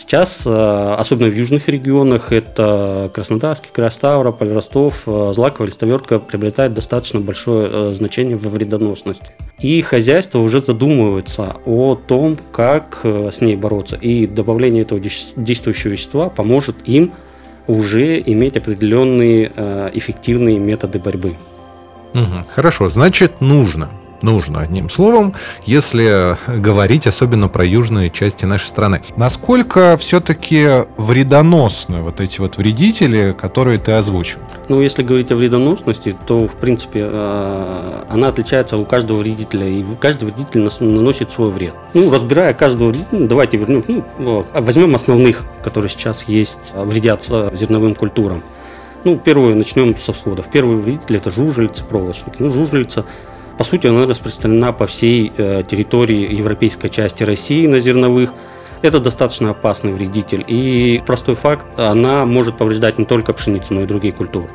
Сейчас, 0.00 0.44
э, 0.46 0.94
особенно 0.98 1.28
в 1.28 1.34
южных 1.34 1.68
регионах, 1.68 2.32
это 2.32 3.10
Краснодарский 3.14 3.68
край, 3.70 3.90
Ставрополь, 3.90 4.50
Ростов, 4.50 5.02
э, 5.04 5.32
злаковая 5.34 5.68
листовертка 5.68 6.18
приобретает 6.18 6.72
достаточно 6.72 7.20
большое 7.20 7.68
э, 7.70 7.92
значение 7.92 8.38
во 8.38 8.48
вредоносности. 8.48 9.32
И 9.60 9.82
хозяйство 9.82 10.38
уже 10.38 10.60
задумывается 10.60 11.56
о 11.66 11.96
том, 11.96 12.38
как 12.50 13.00
с 13.04 13.42
ней 13.42 13.56
бороться. 13.56 13.96
И 13.96 14.26
добавление 14.26 14.82
этого 14.82 14.98
действующего 15.00 15.90
вещества 15.90 16.30
поможет 16.30 16.76
им 16.86 17.12
уже 17.66 18.20
иметь 18.20 18.56
определенные 18.56 19.52
эффективные 19.92 20.58
методы 20.58 20.98
борьбы. 20.98 21.36
Мгм. 22.14 22.46
Хорошо, 22.48 22.88
значит, 22.88 23.42
нужно. 23.42 23.90
Нужно, 24.22 24.60
одним 24.60 24.90
словом, 24.90 25.34
если 25.64 26.36
говорить 26.46 27.06
особенно 27.06 27.48
про 27.48 27.64
южные 27.64 28.10
части 28.10 28.44
нашей 28.44 28.66
страны. 28.66 29.02
Насколько 29.16 29.96
все-таки 29.98 30.86
вредоносны 30.96 32.02
вот 32.02 32.20
эти 32.20 32.40
вот 32.40 32.58
вредители, 32.58 33.34
которые 33.38 33.78
ты 33.78 33.92
озвучил? 33.92 34.38
Ну, 34.68 34.80
если 34.80 35.02
говорить 35.02 35.32
о 35.32 35.36
вредоносности, 35.36 36.14
то, 36.26 36.46
в 36.46 36.54
принципе, 36.54 37.08
э, 37.10 38.04
она 38.08 38.28
отличается 38.28 38.76
у 38.76 38.84
каждого 38.84 39.18
вредителя, 39.18 39.66
и 39.66 39.82
каждый 40.00 40.26
вредитель 40.26 40.68
наносит 40.80 41.30
свой 41.32 41.50
вред. 41.50 41.74
Ну, 41.94 42.10
разбирая 42.10 42.54
каждого 42.54 42.90
вредителя, 42.90 43.26
давайте 43.26 43.56
вернем, 43.56 44.04
ну, 44.18 44.46
э, 44.52 44.60
возьмем 44.60 44.94
основных, 44.94 45.42
которые 45.64 45.88
сейчас 45.90 46.24
есть, 46.28 46.72
э, 46.74 46.84
вредят 46.84 47.26
э, 47.30 47.50
зерновым 47.54 47.94
культурам. 47.94 48.42
Ну, 49.02 49.16
первое, 49.16 49.54
начнем 49.54 49.96
со 49.96 50.12
всходов. 50.12 50.50
Первый 50.50 50.76
вредитель– 50.76 51.16
это 51.18 51.30
жужелицы, 51.30 51.84
проволочники. 51.84 52.36
Ну, 52.38 52.50
жужелица, 52.50 53.06
по 53.60 53.64
сути, 53.64 53.88
она 53.88 54.06
распространена 54.06 54.72
по 54.72 54.86
всей 54.86 55.30
э, 55.36 55.64
территории 55.70 56.34
европейской 56.34 56.88
части 56.88 57.24
России 57.24 57.66
на 57.66 57.78
зерновых. 57.78 58.32
Это 58.80 59.00
достаточно 59.00 59.50
опасный 59.50 59.92
вредитель. 59.92 60.42
И 60.48 61.02
простой 61.04 61.34
факт, 61.34 61.66
она 61.76 62.24
может 62.24 62.56
повреждать 62.56 62.98
не 62.98 63.04
только 63.04 63.34
пшеницу, 63.34 63.74
но 63.74 63.82
и 63.82 63.86
другие 63.86 64.14
культуры. 64.14 64.48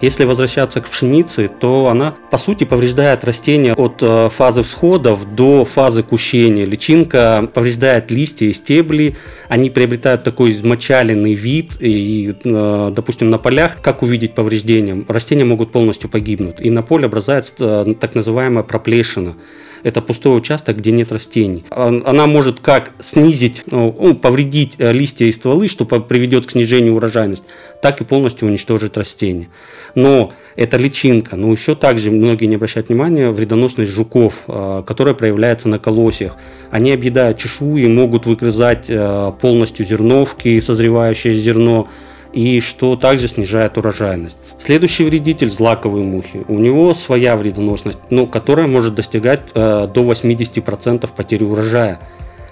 Если 0.00 0.24
возвращаться 0.24 0.80
к 0.80 0.88
пшенице, 0.88 1.48
то 1.48 1.88
она, 1.88 2.14
по 2.30 2.38
сути, 2.38 2.64
повреждает 2.64 3.22
растения 3.24 3.74
от 3.74 4.02
э, 4.02 4.30
фазы 4.30 4.62
всходов 4.62 5.34
до 5.34 5.66
фазы 5.66 6.02
кущения. 6.02 6.64
Личинка 6.64 7.50
повреждает 7.52 8.10
листья 8.10 8.46
и 8.46 8.54
стебли, 8.54 9.16
они 9.48 9.68
приобретают 9.68 10.24
такой 10.24 10.52
измочаленный 10.52 11.34
вид, 11.34 11.72
и, 11.80 12.34
э, 12.42 12.92
допустим, 12.94 13.28
на 13.28 13.36
полях, 13.36 13.82
как 13.82 14.02
увидеть 14.02 14.34
повреждения? 14.34 15.04
Растения 15.06 15.44
могут 15.44 15.70
полностью 15.70 16.08
погибнуть, 16.08 16.56
и 16.60 16.70
на 16.70 16.82
поле 16.82 17.04
образуется 17.06 17.84
э, 17.86 17.94
так 17.94 18.14
называемая 18.14 18.64
проплешина. 18.64 19.34
Это 19.82 20.00
пустой 20.02 20.36
участок, 20.38 20.76
где 20.78 20.90
нет 20.92 21.10
растений. 21.12 21.64
Он- 21.74 22.02
Она 22.06 22.26
может 22.26 22.60
как 22.60 22.92
снизить, 22.98 23.62
ну, 23.66 23.96
ну, 23.98 24.14
повредить 24.14 24.74
э, 24.78 24.92
листья 24.92 25.24
и 25.26 25.32
стволы, 25.32 25.68
что 25.68 25.84
приведет 25.84 26.46
к 26.46 26.50
снижению 26.50 26.96
урожайности, 26.96 27.46
так 27.82 28.00
и 28.00 28.04
полностью 28.04 28.48
уничтожить 28.48 28.96
растения. 28.96 29.48
Но 29.94 30.32
это 30.56 30.76
личинка. 30.76 31.36
Но 31.36 31.50
еще 31.52 31.74
также 31.74 32.10
многие 32.10 32.46
не 32.46 32.56
обращают 32.56 32.88
внимания 32.88 33.30
вредоносность 33.30 33.90
жуков, 33.90 34.42
э, 34.48 34.82
которая 34.86 35.14
проявляется 35.14 35.68
на 35.68 35.78
колосьях. 35.78 36.36
Они 36.70 36.92
объедают 36.92 37.38
чешуи, 37.38 37.86
могут 37.86 38.26
выгрызать 38.26 38.86
э, 38.88 39.32
полностью 39.40 39.86
зерновки, 39.86 40.60
созревающее 40.60 41.34
зерно, 41.34 41.88
и 42.32 42.60
что 42.60 42.94
также 42.96 43.26
снижает 43.28 43.76
урожайность. 43.78 44.36
Следующий 44.60 45.04
вредитель– 45.04 45.50
злаковые 45.50 46.04
мухи. 46.04 46.44
У 46.46 46.58
него 46.58 46.92
своя 46.92 47.34
вредоносность, 47.34 47.98
но 48.10 48.26
которая 48.26 48.66
может 48.66 48.94
достигать 48.94 49.40
э, 49.54 49.88
до 49.92 50.02
80% 50.02 51.08
потери 51.16 51.44
урожая. 51.44 51.98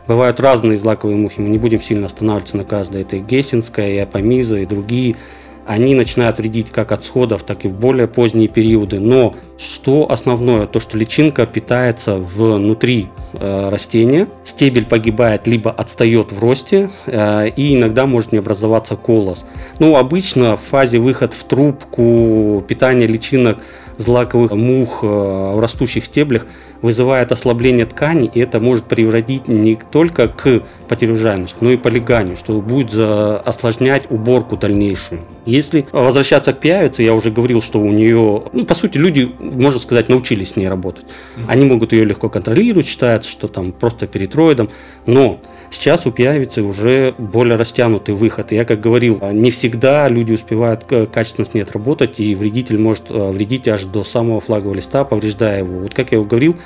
Бывают 0.06 0.40
разные 0.40 0.78
злаковые 0.78 1.18
мухи, 1.18 1.40
мы 1.40 1.50
не 1.50 1.58
будем 1.58 1.82
сильно 1.82 2.06
останавливаться 2.06 2.56
на 2.56 2.64
каждой. 2.64 3.02
Это 3.02 3.16
и 3.16 3.18
гессенская, 3.18 3.90
и 3.90 3.98
апомиза, 3.98 4.56
и 4.56 4.64
другие. 4.64 5.16
Они 5.68 5.94
начинают 5.94 6.38
вредить 6.38 6.70
как 6.70 6.92
от 6.92 7.04
сходов, 7.04 7.42
так 7.42 7.66
и 7.66 7.68
в 7.68 7.74
более 7.74 8.08
поздние 8.08 8.48
периоды. 8.48 9.00
Но 9.00 9.34
что 9.58 10.10
основное? 10.10 10.66
То, 10.66 10.80
что 10.80 10.96
личинка 10.96 11.44
питается 11.44 12.16
внутри 12.16 13.08
э, 13.34 13.68
растения, 13.68 14.28
стебель 14.44 14.86
погибает, 14.86 15.46
либо 15.46 15.70
отстает 15.70 16.32
в 16.32 16.40
росте, 16.40 16.88
э, 17.04 17.50
и 17.50 17.74
иногда 17.74 18.06
может 18.06 18.32
не 18.32 18.38
образоваться 18.38 18.96
колос. 18.96 19.44
Ну, 19.78 19.96
обычно 19.96 20.56
в 20.56 20.62
фазе 20.62 21.00
выход 21.00 21.34
в 21.34 21.44
трубку 21.44 22.64
питание 22.66 23.06
личинок 23.06 23.58
злаковых 23.98 24.52
мух 24.52 25.00
э, 25.02 25.06
в 25.06 25.60
растущих 25.60 26.06
стеблях 26.06 26.46
вызывает 26.82 27.32
ослабление 27.32 27.86
ткани, 27.86 28.30
и 28.32 28.40
это 28.40 28.60
может 28.60 28.84
приводить 28.84 29.48
не 29.48 29.76
только 29.76 30.28
к 30.28 30.62
потере 30.88 31.12
урожайности, 31.12 31.58
но 31.60 31.70
и 31.70 31.76
полиганию, 31.76 32.36
что 32.36 32.60
будет 32.60 32.94
осложнять 32.94 34.10
уборку 34.10 34.56
дальнейшую. 34.56 35.22
Если 35.44 35.86
возвращаться 35.92 36.52
к 36.52 36.60
пиявице, 36.60 37.02
я 37.02 37.14
уже 37.14 37.30
говорил, 37.30 37.62
что 37.62 37.80
у 37.80 37.90
нее, 37.90 38.44
ну, 38.52 38.64
по 38.64 38.74
сути, 38.74 38.98
люди, 38.98 39.30
можно 39.38 39.80
сказать, 39.80 40.08
научились 40.08 40.50
с 40.50 40.56
ней 40.56 40.68
работать. 40.68 41.06
Они 41.46 41.64
могут 41.64 41.92
ее 41.92 42.04
легко 42.04 42.28
контролировать, 42.28 42.86
считается, 42.86 43.30
что 43.30 43.48
там 43.48 43.72
просто 43.72 44.06
перитроидом, 44.06 44.70
но 45.06 45.40
Сейчас 45.70 46.06
у 46.06 46.10
пиявицы 46.10 46.62
уже 46.62 47.14
более 47.18 47.56
растянутый 47.56 48.14
выход. 48.14 48.52
И 48.52 48.56
Я 48.56 48.64
как 48.64 48.80
говорил, 48.80 49.20
не 49.32 49.50
всегда 49.50 50.08
люди 50.08 50.32
успевают 50.32 50.84
к- 50.84 51.06
качественно 51.06 51.44
с 51.44 51.54
ней 51.54 51.60
отработать, 51.60 52.20
и 52.20 52.34
вредитель 52.34 52.78
может 52.78 53.10
э, 53.10 53.30
вредить 53.30 53.68
аж 53.68 53.84
до 53.84 54.02
самого 54.02 54.40
флагового 54.40 54.74
листа, 54.74 55.04
повреждая 55.04 55.58
его. 55.58 55.80
Вот 55.80 55.94
как 55.94 56.12
я 56.12 56.20
говорил, 56.20 56.56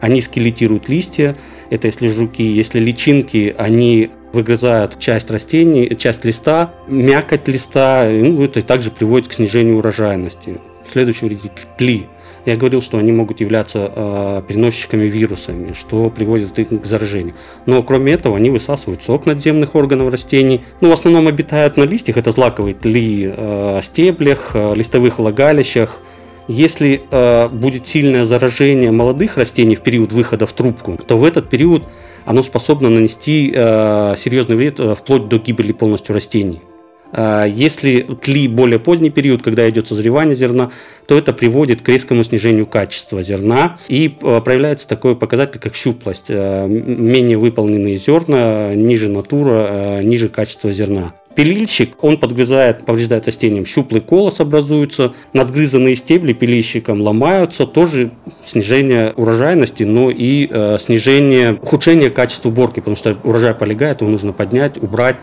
они 0.00 0.20
скелетируют 0.20 0.88
листья, 0.88 1.36
это 1.70 1.86
если 1.86 2.08
жуки, 2.08 2.42
если 2.42 2.80
личинки, 2.80 3.54
они 3.56 4.10
выгрызают 4.32 4.98
часть 4.98 5.30
растений, 5.30 5.96
часть 5.96 6.24
листа, 6.24 6.72
мякоть 6.86 7.48
листа, 7.48 8.06
ну, 8.10 8.42
это 8.42 8.60
также 8.62 8.90
приводит 8.90 9.28
к 9.28 9.32
снижению 9.32 9.78
урожайности. 9.78 10.58
Следующий 10.90 11.26
вредитель– 11.26 11.50
тли. 11.78 12.06
Я 12.46 12.56
говорил, 12.56 12.80
что 12.80 12.98
они 12.98 13.10
могут 13.10 13.40
являться 13.40 13.92
э, 13.94 14.42
переносчиками 14.46 15.04
вирусами, 15.04 15.72
что 15.72 16.10
приводит 16.10 16.56
их 16.60 16.68
к 16.68 16.84
заражению. 16.84 17.34
Но 17.66 17.82
кроме 17.82 18.12
этого, 18.12 18.36
они 18.36 18.50
высасывают 18.50 19.02
сок 19.02 19.26
надземных 19.26 19.74
органов 19.74 20.12
растений. 20.12 20.62
Ну, 20.80 20.90
в 20.90 20.92
основном 20.92 21.26
обитают 21.26 21.76
на 21.76 21.82
листьях, 21.82 22.16
это 22.16 22.30
злаковые 22.30 22.74
тли, 22.74 23.34
э, 23.36 23.80
стеблях, 23.82 24.52
э, 24.54 24.74
листовых 24.76 25.18
влагалищах. 25.18 26.00
Если 26.46 27.02
э, 27.10 27.48
будет 27.48 27.88
сильное 27.88 28.24
заражение 28.24 28.92
молодых 28.92 29.36
растений 29.38 29.74
в 29.74 29.80
период 29.80 30.12
выхода 30.12 30.46
в 30.46 30.52
трубку, 30.52 30.96
то 31.04 31.18
в 31.18 31.24
этот 31.24 31.48
период 31.48 31.82
оно 32.26 32.44
способно 32.44 32.88
нанести 32.88 33.52
э, 33.52 34.14
серьезный 34.16 34.54
вред 34.54 34.78
э, 34.78 34.94
вплоть 34.94 35.28
до 35.28 35.38
гибели 35.38 35.72
полностью 35.72 36.14
растений. 36.14 36.62
А 37.12 37.44
Если 37.44 38.02
тли 38.20 38.48
более 38.48 38.78
поздний 38.78 39.10
период, 39.10 39.42
когда 39.42 39.68
идет 39.68 39.86
созревание 39.86 40.34
зерна, 40.34 40.70
то 41.06 41.16
это 41.16 41.32
приводит 41.32 41.82
к 41.82 41.88
резкому 41.88 42.24
снижению 42.24 42.66
качества 42.66 43.22
зерна 43.22 43.78
и 43.88 44.16
э, 44.20 44.40
проявляется 44.44 44.88
такой 44.88 45.16
показатель, 45.16 45.60
как 45.60 45.74
щуплость. 45.74 46.26
М- 46.30 47.06
Менее 47.06 47.38
выполненные 47.38 47.96
зерна, 47.96 48.74
ниже 48.74 49.08
натура, 49.08 50.00
ниже 50.02 50.28
качество 50.28 50.70
зерна. 50.72 51.14
Пилильщик, 51.36 52.02
он 52.02 52.16
подгрызает, 52.16 52.86
повреждает 52.86 53.26
растениям 53.26 53.66
щуплый 53.66 54.00
колос 54.00 54.40
образуется, 54.40 55.12
надгрызанные 55.34 55.94
стебли 55.94 56.32
пилильщиком 56.32 57.02
ломаются, 57.02 57.66
тоже 57.66 58.10
снижение 58.42 59.12
урожайности, 59.16 59.82
но 59.82 60.10
и 60.10 60.48
э, 60.50 60.78
снижение, 60.80 61.52
ухудшение 61.52 62.08
качества 62.08 62.48
уборки, 62.48 62.80
потому 62.80 62.96
что 62.96 63.18
урожай 63.22 63.54
полегает, 63.54 64.00
его 64.00 64.10
нужно 64.10 64.32
поднять, 64.32 64.78
убрать 64.82 65.16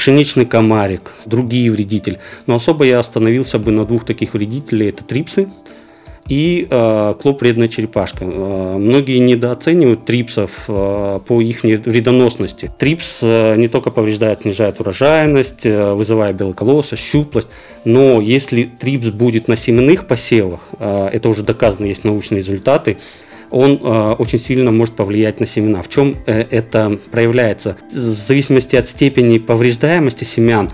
пшеничный 0.00 0.46
комарик, 0.46 1.12
другие 1.26 1.70
вредители. 1.70 2.20
Но 2.46 2.54
особо 2.54 2.84
я 2.84 2.98
остановился 2.98 3.58
бы 3.58 3.70
на 3.70 3.84
двух 3.84 4.06
таких 4.06 4.32
вредителей. 4.32 4.88
Это 4.88 5.04
трипсы, 5.04 5.50
и 6.26 6.66
э, 6.70 7.14
клоп 7.20 7.42
вредная 7.42 7.68
черепашка. 7.68 8.24
Э, 8.24 8.76
многие 8.78 9.18
недооценивают 9.18 10.06
трипсов 10.06 10.52
э, 10.68 11.20
по 11.26 11.42
их 11.42 11.64
вредоносности. 11.64 12.70
Трипс 12.78 13.18
э, 13.22 13.56
не 13.56 13.68
только 13.68 13.90
повреждает, 13.90 14.40
снижает 14.40 14.80
урожайность, 14.80 15.66
э, 15.66 15.92
вызывая 15.92 16.32
белоколосость, 16.32 17.02
щуплость, 17.02 17.48
но 17.84 18.22
если 18.22 18.62
трипс 18.64 19.08
будет 19.08 19.48
на 19.48 19.56
семенных 19.56 20.06
посевах, 20.06 20.60
э, 20.78 21.10
это 21.12 21.28
уже 21.28 21.42
доказано, 21.42 21.84
есть 21.84 22.04
научные 22.04 22.38
результаты, 22.38 22.96
он 23.50 23.78
э, 23.82 24.14
очень 24.18 24.38
сильно 24.38 24.70
может 24.70 24.94
повлиять 24.94 25.40
на 25.40 25.46
семена. 25.46 25.82
В 25.82 25.88
чем 25.88 26.16
э, 26.26 26.44
это 26.50 26.98
проявляется? 27.10 27.76
В 27.90 27.94
зависимости 27.94 28.76
от 28.76 28.88
степени 28.88 29.38
повреждаемости 29.38 30.24
семян, 30.24 30.70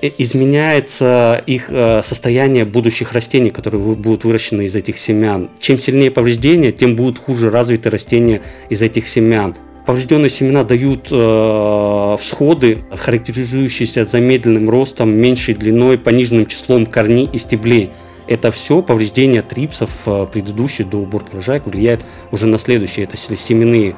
Э, 0.00 0.10
изменяется 0.18 1.42
их 1.46 1.70
состояние 2.02 2.64
будущих 2.64 3.12
растений, 3.12 3.50
которые 3.50 3.80
будут 3.80 4.24
выращены 4.24 4.66
из 4.66 4.74
этих 4.74 4.98
семян. 4.98 5.48
Чем 5.60 5.78
сильнее 5.78 6.10
повреждения, 6.10 6.72
тем 6.72 6.96
будут 6.96 7.18
хуже 7.18 7.50
развиты 7.50 7.88
растения 7.88 8.42
из 8.68 8.82
этих 8.82 9.06
семян. 9.06 9.54
Поврежденные 9.86 10.30
семена 10.30 10.62
дают 10.62 11.08
э, 11.10 12.16
всходы, 12.20 12.78
характеризующиеся 12.90 14.04
замедленным 14.04 14.70
ростом, 14.70 15.10
меньшей 15.10 15.54
длиной, 15.54 15.98
пониженным 15.98 16.46
числом 16.46 16.86
корней 16.86 17.28
и 17.32 17.38
стеблей. 17.38 17.90
Это 18.26 18.50
все 18.50 18.82
повреждения 18.82 19.42
трипсов, 19.42 20.02
э, 20.06 20.26
предыдущие 20.30 20.86
до 20.86 20.98
уборки 20.98 21.32
урожая, 21.32 21.62
влияет 21.64 22.04
уже 22.30 22.46
на 22.46 22.58
следующие, 22.58 23.04
это 23.04 23.16
семенные 23.16 23.96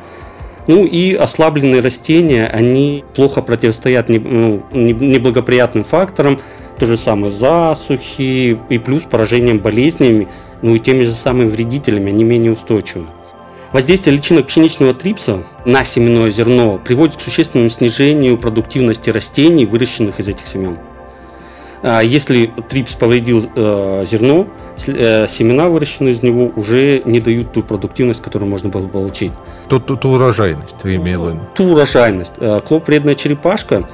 ну 0.67 0.87
и 0.87 1.15
ослабленные 1.15 1.83
растения, 1.83 2.47
они 2.47 3.05
плохо 3.15 3.43
противостоят 3.43 4.09
ну, 4.09 4.63
неблагоприятным 4.73 5.85
факторам, 5.85 6.41
то 6.79 6.87
же 6.87 6.97
самое 6.97 7.31
засухи 7.31 8.59
и 8.69 8.79
плюс 8.79 9.05
поражением 9.05 9.59
болезнями, 9.59 10.29
ну 10.63 10.75
и 10.75 10.79
теми 10.79 11.05
же 11.05 11.13
самыми 11.13 11.51
вредителями, 11.51 12.11
они 12.11 12.25
менее 12.25 12.53
устойчивы. 12.53 13.07
Воздействие 13.73 14.17
личинок 14.17 14.47
пшеничного 14.47 14.95
трипса 14.95 15.43
на 15.65 15.85
семенное 15.85 16.31
зерно 16.31 16.79
приводит 16.79 17.17
к 17.17 17.21
существенному 17.21 17.69
снижению 17.69 18.39
продуктивности 18.39 19.11
растений, 19.11 19.67
выращенных 19.67 20.21
из 20.21 20.29
этих 20.29 20.47
семян. 20.47 20.79
А 21.87 22.01
если 22.01 22.51
трипс 22.71 22.95
повредил 22.95 23.45
э, 23.55 24.05
зерно, 24.07 24.47
э, 24.87 25.27
семена, 25.29 25.69
выращенные 25.69 26.15
из 26.15 26.23
него, 26.23 26.51
уже 26.57 27.03
не 27.05 27.21
дают 27.21 27.53
ту 27.53 27.63
продуктивность, 27.63 28.23
которую 28.23 28.49
можно 28.49 28.71
было 28.71 28.89
получить. 28.89 29.33
Ту, 29.69 29.79
ту, 29.81 29.99
ту 29.99 30.09
урожайность 30.09 30.77
ты 30.83 30.95
имел 30.95 31.25
в 31.25 31.29
виду? 31.29 31.41
Ту 31.55 31.65
урожайность. 31.65 32.33
Э, 32.39 32.63
клоп 32.67 32.89
вредная 32.89 33.15
черепашка 33.15 33.87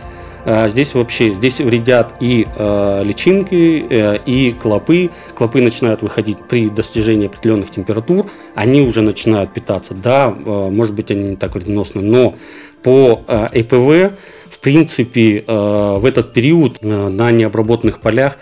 Здесь 0.69 0.95
вообще, 0.95 1.35
здесь 1.35 1.61
вредят 1.61 2.15
и 2.19 2.49
э, 2.57 3.03
личинки, 3.05 3.87
э, 3.91 4.19
и 4.25 4.53
клопы. 4.53 5.11
Клопы 5.35 5.61
начинают 5.61 6.01
выходить 6.01 6.39
при 6.39 6.71
достижении 6.71 7.27
определенных 7.27 7.71
температур. 7.71 8.25
Они 8.55 8.81
уже 8.81 9.03
начинают 9.03 9.53
питаться. 9.53 9.93
Да, 9.93 10.35
э, 10.35 10.71
может 10.71 10.95
быть, 10.95 11.11
они 11.11 11.31
не 11.31 11.37
так 11.37 11.55
вредоносны, 11.55 12.01
но 12.01 12.35
по 12.83 13.21
э, 13.27 13.49
ЭПВ 13.53 14.17
принципе, 14.61 15.45
э, 15.47 15.99
в 15.99 16.05
этот 16.05 16.33
период 16.33 16.79
э, 16.81 17.09
на 17.09 17.31
необработанных 17.31 18.01
полях 18.01 18.37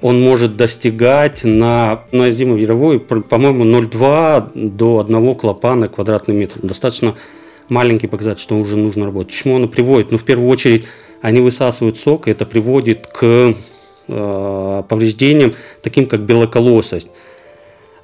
он 0.00 0.20
может 0.20 0.56
достигать 0.56 1.44
на, 1.44 2.04
на 2.12 2.30
зимовьеровой, 2.30 3.00
по-моему, 3.00 3.64
0,2 3.64 4.50
до 4.54 5.00
1 5.00 5.34
клопа 5.34 5.74
на 5.74 5.88
квадратный 5.88 6.34
метр. 6.34 6.60
Достаточно 6.62 7.14
маленький 7.68 8.06
показатель, 8.06 8.42
что 8.42 8.58
уже 8.58 8.76
нужно 8.76 9.06
работать. 9.06 9.32
Чему 9.32 9.56
оно 9.56 9.68
приводит? 9.68 10.12
Ну, 10.12 10.18
в 10.18 10.24
первую 10.24 10.48
очередь, 10.48 10.84
они 11.22 11.40
высасывают 11.40 11.96
сок, 11.96 12.28
и 12.28 12.30
это 12.30 12.44
приводит 12.44 13.06
к 13.06 13.54
э, 14.08 14.82
повреждениям, 14.88 15.54
таким 15.82 16.06
как 16.06 16.20
белоколосость 16.20 17.10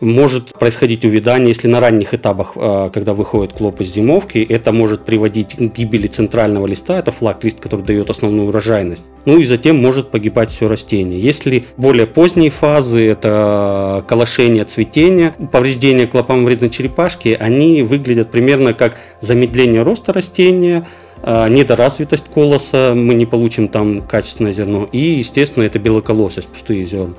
может 0.02 0.52
происходить 0.58 1.04
увядание, 1.04 1.48
если 1.48 1.68
на 1.68 1.80
ранних 1.80 2.12
этапах, 2.12 2.52
а, 2.56 2.90
когда 2.90 3.14
выходит 3.14 3.52
клоп 3.52 3.80
из 3.80 3.94
зимовки, 3.94 4.38
это 4.38 4.72
может 4.72 5.04
приводить 5.04 5.54
к 5.54 5.60
гибели 5.60 6.08
центрального 6.08 6.66
листа, 6.66 6.98
это 6.98 7.12
флаг-лист, 7.12 7.60
который 7.60 7.84
дает 7.84 8.10
основную 8.10 8.48
урожайность. 8.48 9.04
Ну 9.24 9.38
и 9.38 9.44
затем 9.44 9.76
может 9.76 10.10
погибать 10.10 10.50
все 10.50 10.66
растение. 10.66 11.20
Если 11.20 11.64
более 11.76 12.06
поздние 12.06 12.50
фазы, 12.50 13.06
это 13.06 14.04
колошение 14.08 14.64
цветения, 14.64 15.34
повреждение 15.52 16.08
клопам 16.08 16.44
вредной 16.44 16.70
черепашки, 16.70 17.36
они 17.38 17.82
выглядят 17.82 18.30
примерно 18.30 18.74
как 18.74 18.98
замедление 19.20 19.82
роста 19.82 20.12
растения, 20.12 20.86
а, 21.22 21.48
недоразвитость 21.48 22.26
колоса, 22.28 22.94
мы 22.96 23.14
не 23.14 23.26
получим 23.26 23.68
там 23.68 24.00
качественное 24.00 24.52
зерно, 24.52 24.88
и, 24.90 24.98
естественно, 24.98 25.62
это 25.62 25.78
белоколосость, 25.78 26.48
пустые 26.48 26.84
зерна. 26.84 27.14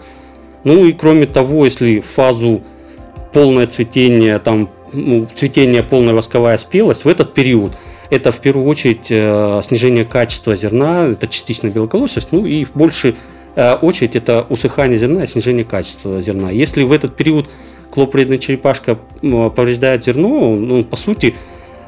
Ну 0.63 0.86
и 0.86 0.93
кроме 0.93 1.26
того, 1.26 1.65
если 1.65 1.99
фазу 1.99 2.62
полное 3.34 3.67
цветение, 3.67 4.39
там, 4.39 4.69
ну, 4.91 5.28
цветение, 5.34 5.84
полная 5.84 6.13
восковая 6.13 6.58
спелость 6.58 7.06
в 7.06 7.08
этот 7.08 7.34
период 7.34 7.73
это 8.10 8.32
в 8.32 8.39
первую 8.41 8.67
очередь 8.67 9.08
э, 9.10 9.62
снижение 9.63 10.06
качества 10.06 10.56
зерна, 10.56 11.08
это 11.08 11.28
частично 11.28 11.69
белоколосость, 11.69 12.28
ну 12.32 12.45
и 12.45 12.63
в 12.63 12.76
большей 12.76 13.15
э, 13.56 13.73
очередь 13.73 14.15
это 14.15 14.45
усыхание 14.49 14.99
зерна 14.99 15.23
и 15.23 15.28
снижение 15.28 15.65
качества 15.65 16.21
зерна. 16.21 16.52
Если 16.52 16.84
в 16.84 16.91
этот 16.91 17.15
период 17.15 17.47
клопредная 17.89 18.38
черепашка 18.38 18.99
повреждает 19.21 20.04
зерно, 20.04 20.56
ну, 20.56 20.84
по 20.84 20.95
сути, 20.95 21.36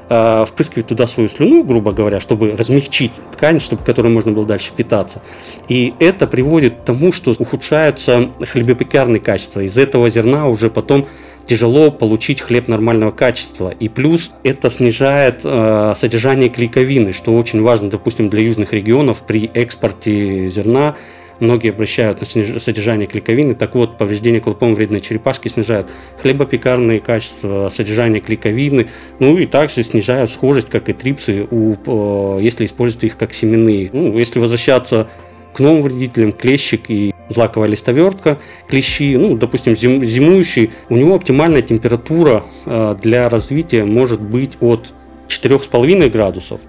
э, 0.10 0.46
впрыскивает 0.48 0.88
туда 0.88 1.08
свою 1.08 1.30
слюну, 1.30 1.64
грубо 1.64 1.92
говоря, 1.92 2.20
чтобы 2.20 2.56
размягчить 2.56 3.12
ткань, 3.32 3.60
чтобы 3.60 3.84
которой 3.84 4.08
можно 4.08 4.32
было 4.32 4.46
дальше 4.46 4.72
питаться. 4.76 5.22
И 5.68 5.94
это 6.00 6.28
приводит 6.28 6.76
к 6.76 6.84
тому, 6.84 7.12
что 7.12 7.34
ухудшаются 7.38 8.30
хлебопекарные 8.52 9.20
качества. 9.20 9.62
Из 9.62 9.78
этого 9.78 10.10
зерна 10.10 10.48
уже 10.48 10.70
потом 10.70 11.08
тяжело 11.46 11.92
получить 11.92 12.42
хлеб 12.42 12.68
нормального 12.68 13.12
качества. 13.12 13.70
И 13.70 13.88
плюс 13.90 14.32
это 14.44 14.70
снижает 14.70 15.42
э, 15.44 15.94
содержание 15.96 16.50
клейковины, 16.50 17.14
что 17.14 17.36
очень 17.36 17.62
важно, 17.62 17.90
допустим, 17.90 18.30
для 18.30 18.42
южных 18.42 18.74
регионов 18.74 19.24
при 19.26 19.50
экспорте 19.54 20.48
зерна. 20.48 20.96
Многие 21.40 21.72
обращают 21.72 22.22
на 22.22 22.26
содержание 22.26 23.08
клейковины. 23.08 23.56
Так 23.56 23.76
вот, 23.76 23.98
повреждение 23.98 24.40
клопом 24.40 24.74
вредной 24.74 25.02
черепашки 25.02 25.48
снижает 25.50 25.88
хлебопекарные 26.22 27.02
качества, 27.02 27.70
содержание 27.70 28.22
клейковины. 28.22 28.88
Ну 29.20 29.38
и 29.38 29.46
также 29.46 29.84
снижают 29.84 30.32
схожесть, 30.32 30.70
как 30.70 30.88
и 30.90 30.94
трипсы, 30.94 31.46
у, 31.52 31.76
э, 31.86 32.42
если 32.42 32.66
использовать 32.66 33.04
их 33.04 33.18
как 33.18 33.34
семенные. 33.34 33.90
Ну, 33.92 34.18
если 34.18 34.40
возвращаться 34.40 35.08
к 35.54 35.60
новым 35.60 35.84
вредителям, 35.84 36.32
клещик 36.32 36.90
и 36.90 37.14
злаковая 37.30 37.70
листовертка, 37.70 38.38
клещи, 38.68 39.16
ну, 39.18 39.38
допустим, 39.38 39.76
зим, 39.76 40.06
зимующий, 40.06 40.72
у 40.90 40.96
него 40.96 41.16
оптимальная 41.16 41.62
температура 41.62 42.44
э, 42.66 42.96
для 43.02 43.30
развития 43.30 43.84
может 43.86 44.22
быть 44.22 44.54
от 44.62 44.94
4,5 45.28 46.10
градусов 46.10 46.60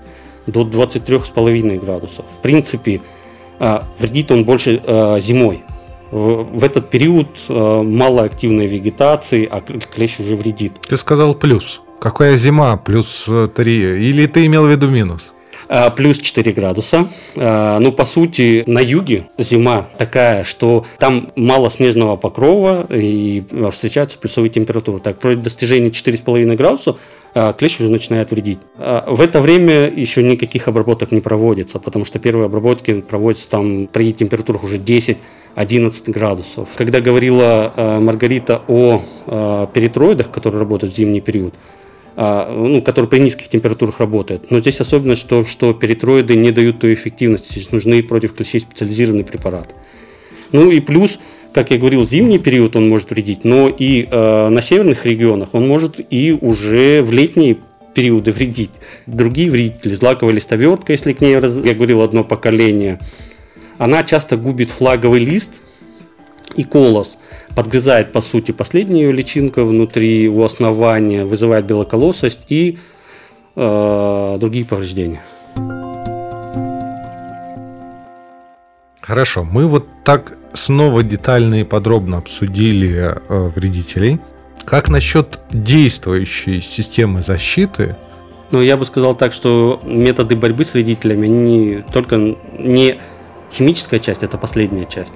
до 0.46 0.62
23,5 0.62 1.78
градусов. 1.80 2.24
В 2.38 2.40
принципе, 2.40 3.00
вредит 3.98 4.30
он 4.30 4.44
больше 4.44 4.80
э, 4.84 5.20
зимой. 5.20 5.62
В, 6.10 6.62
этот 6.62 6.88
период 6.88 7.28
э, 7.48 7.82
малоактивной 7.82 8.66
вегетации, 8.66 9.48
а 9.50 9.60
клещ 9.60 10.20
уже 10.20 10.36
вредит. 10.36 10.72
Ты 10.88 10.96
сказал 10.96 11.34
плюс. 11.34 11.80
Какая 12.00 12.36
зима? 12.36 12.76
Плюс 12.76 13.28
3. 13.54 13.74
Или 14.08 14.26
ты 14.26 14.46
имел 14.46 14.66
в 14.66 14.70
виду 14.70 14.88
минус? 14.88 15.32
А, 15.68 15.90
плюс 15.90 16.18
4 16.18 16.52
градуса. 16.52 17.08
А, 17.36 17.78
ну, 17.78 17.92
по 17.92 18.04
сути, 18.04 18.62
на 18.66 18.78
юге 18.78 19.28
зима 19.38 19.88
такая, 19.98 20.44
что 20.44 20.86
там 20.98 21.30
мало 21.34 21.70
снежного 21.70 22.16
покрова 22.16 22.86
и 22.90 23.42
встречаются 23.72 24.18
плюсовые 24.18 24.50
температуры. 24.50 25.00
Так, 25.00 25.18
при 25.18 25.34
достижении 25.34 25.90
4,5 25.90 26.54
градуса 26.56 26.90
а, 26.92 26.96
клещ 27.58 27.80
уже 27.80 27.90
начинает 27.90 28.30
вредить. 28.30 28.58
В 28.76 29.20
это 29.20 29.40
время 29.40 29.88
еще 29.88 30.22
никаких 30.22 30.68
обработок 30.68 31.12
не 31.12 31.20
проводится, 31.20 31.78
потому 31.78 32.04
что 32.04 32.18
первые 32.18 32.46
обработки 32.46 33.00
проводятся 33.02 33.50
там 33.50 33.86
при 33.88 34.12
температурах 34.12 34.64
уже 34.64 34.78
10 34.78 35.18
11 35.56 36.08
градусов. 36.10 36.68
Когда 36.76 37.00
говорила 37.00 37.72
Маргарита 38.00 38.62
о 38.68 39.02
перитроидах, 39.74 40.30
которые 40.30 40.60
работают 40.60 40.92
в 40.92 40.96
зимний 40.96 41.20
период, 41.20 41.54
ну, 42.16 42.82
который 42.82 43.06
при 43.06 43.18
низких 43.18 43.48
температурах 43.48 44.00
работает. 44.00 44.50
Но 44.50 44.58
здесь 44.58 44.80
особенность, 44.80 45.20
что, 45.22 45.44
что 45.44 45.72
перитроиды 45.72 46.36
не 46.36 46.50
дают 46.50 46.78
той 46.78 46.94
эффективности, 46.94 47.52
здесь 47.52 47.72
нужны 47.72 48.02
против 48.02 48.34
клещей 48.34 48.60
специализированный 48.60 49.24
препарат. 49.24 49.74
Ну 50.52 50.70
и 50.70 50.80
плюс, 50.80 51.18
как 51.56 51.70
я 51.70 51.78
говорил, 51.78 52.04
зимний 52.04 52.38
период 52.38 52.76
он 52.76 52.86
может 52.90 53.08
вредить, 53.08 53.42
но 53.42 53.70
и 53.70 54.06
э, 54.10 54.48
на 54.50 54.60
северных 54.60 55.06
регионах 55.06 55.54
он 55.54 55.66
может 55.66 56.02
и 56.12 56.32
уже 56.38 57.00
в 57.00 57.10
летние 57.10 57.56
периоды 57.94 58.30
вредить. 58.30 58.72
Другие 59.06 59.50
вредители, 59.50 59.94
злаковая 59.94 60.34
листовертка, 60.34 60.92
если 60.92 61.14
к 61.14 61.22
ней, 61.22 61.32
я 61.32 61.74
говорил, 61.74 62.02
одно 62.02 62.24
поколение, 62.24 63.00
она 63.78 64.04
часто 64.04 64.36
губит 64.36 64.68
флаговый 64.68 65.18
лист 65.18 65.62
и 66.56 66.62
колос, 66.62 67.16
подгрызает, 67.54 68.12
по 68.12 68.20
сути, 68.20 68.52
последнюю 68.52 69.14
личинку 69.14 69.62
внутри 69.62 70.28
у 70.28 70.42
основания, 70.42 71.24
вызывает 71.24 71.64
белоколосость 71.64 72.44
и 72.50 72.78
э, 73.54 74.36
другие 74.38 74.66
повреждения. 74.66 75.22
Хорошо, 79.00 79.42
мы 79.50 79.66
вот 79.66 79.86
так 80.04 80.36
снова 80.56 81.02
детально 81.02 81.60
и 81.60 81.64
подробно 81.64 82.18
обсудили 82.18 83.14
э, 83.28 83.48
вредителей. 83.48 84.18
Как 84.64 84.88
насчет 84.88 85.38
действующей 85.50 86.60
системы 86.60 87.22
защиты? 87.22 87.96
Ну, 88.50 88.60
я 88.60 88.76
бы 88.76 88.84
сказал 88.84 89.14
так, 89.14 89.32
что 89.32 89.80
методы 89.84 90.36
борьбы 90.36 90.64
с 90.64 90.74
вредителями, 90.74 91.26
они 91.26 91.84
только 91.92 92.16
не 92.58 92.98
химическая 93.52 94.00
часть, 94.00 94.22
это 94.22 94.38
последняя 94.38 94.86
часть. 94.86 95.14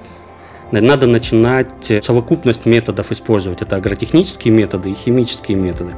Надо 0.71 1.05
начинать 1.05 1.91
совокупность 2.01 2.65
методов 2.65 3.11
использовать. 3.11 3.61
Это 3.61 3.75
агротехнические 3.75 4.53
методы 4.53 4.91
и 4.91 4.93
химические 4.93 5.57
методы. 5.57 5.93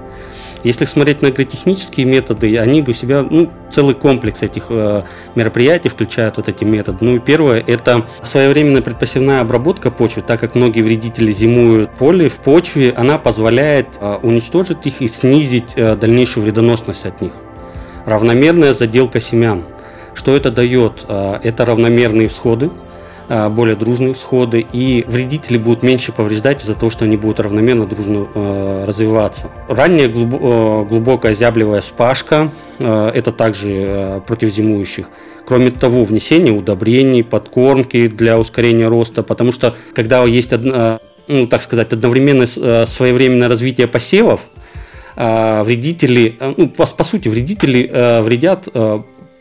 Если 0.64 0.86
смотреть 0.86 1.22
на 1.22 1.28
агротехнические 1.28 2.06
методы, 2.06 2.58
они 2.58 2.82
бы 2.82 2.94
в 2.94 2.98
себя, 2.98 3.26
ну, 3.30 3.50
целый 3.70 3.96
комплекс 3.96 4.42
этих 4.44 4.68
э, 4.70 5.04
мероприятий 5.36 5.90
включают 5.90 6.38
вот 6.38 6.48
эти 6.48 6.64
методы. 6.64 7.00
Ну 7.02 7.18
и 7.18 7.20
первое– 7.20 7.62
это 7.68 8.06
своевременная 8.22 8.82
предпосевная 8.82 9.42
обработка 9.42 9.92
почвы, 9.92 10.22
так 10.22 10.40
как 10.40 10.56
многие 10.56 10.82
вредители 10.82 11.32
зимуют 11.34 11.92
поле 11.92 12.30
в 12.30 12.38
почве, 12.38 12.94
она 12.96 13.18
позволяет 13.18 13.88
э, 14.00 14.20
уничтожить 14.22 14.86
их 14.86 15.02
и 15.02 15.08
снизить 15.10 15.74
э, 15.76 15.98
дальнейшую 15.98 16.46
вредоносность 16.46 17.06
от 17.06 17.20
них. 17.20 17.34
Равномерная 18.06 18.74
заделка 18.74 19.20
семян. 19.20 19.64
Что 20.14 20.36
это 20.36 20.50
дает? 20.50 21.06
Э, 21.10 21.40
это 21.44 21.66
равномерные 21.66 22.30
всходы, 22.30 22.70
более 23.28 23.76
дружные 23.76 24.14
всходы, 24.14 24.66
и 24.74 25.04
вредители 25.08 25.58
будут 25.58 25.84
меньше 25.84 26.12
повреждать 26.12 26.62
из-за 26.62 26.76
того, 26.76 26.90
что 26.90 27.06
они 27.06 27.18
будут 27.18 27.40
равномерно 27.40 27.86
дружно 27.86 28.28
э, 28.34 28.84
развиваться. 28.86 29.50
Ранняя 29.68 30.10
э, 30.10 30.12
глубокая 30.12 31.34
зяблевая 31.34 31.82
вспашка 31.82 32.52
э, 32.80 33.12
это 33.14 33.32
также 33.32 33.70
э, 33.72 34.22
против 34.26 34.50
зимующих. 34.50 35.08
Кроме 35.46 35.72
того, 35.72 36.04
внесение 36.04 36.54
удобрений, 36.54 37.24
подкормки 37.24 38.08
для 38.08 38.40
ускорения 38.40 38.88
роста, 38.88 39.24
потому 39.24 39.52
что 39.52 39.76
когда 39.94 40.24
есть, 40.24 40.52
э, 40.52 41.00
ну, 41.28 41.48
так 41.48 41.62
сказать, 41.62 41.94
одновременное 41.94 42.48
э, 42.56 42.86
своевременное 42.86 43.50
развитие 43.50 43.88
посевов, 43.88 44.42
э, 45.16 45.64
вредители, 45.64 46.36
э, 46.40 46.54
ну, 46.58 46.70
по, 46.70 46.86
по 46.86 47.04
сути, 47.04 47.28
вредители 47.28 47.90
э, 47.92 48.22
вредят 48.22 48.68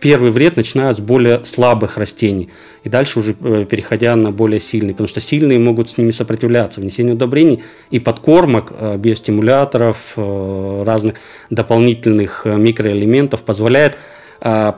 первый 0.02 0.32
вред 0.32 0.56
начинают 0.56 0.98
с 0.98 1.00
более 1.00 1.44
слабых 1.44 1.96
растений. 1.96 2.50
И 2.82 2.88
дальше 2.88 3.20
уже 3.20 3.36
э, 3.40 3.64
переходя 3.70 4.16
на 4.16 4.32
более 4.32 4.60
сильные. 4.60 4.94
Потому 4.94 5.06
что 5.06 5.20
сильные 5.20 5.60
могут 5.60 5.88
с 5.88 5.96
ними 5.96 6.10
сопротивляться. 6.10 6.80
Внесение 6.80 7.14
удобрений 7.14 7.62
и 7.90 8.00
подкормок, 8.00 8.72
э, 8.72 8.96
биостимуляторов, 8.98 10.14
э, 10.16 10.82
разных 10.84 11.14
дополнительных 11.50 12.44
микроэлементов 12.44 13.44
позволяет 13.44 13.96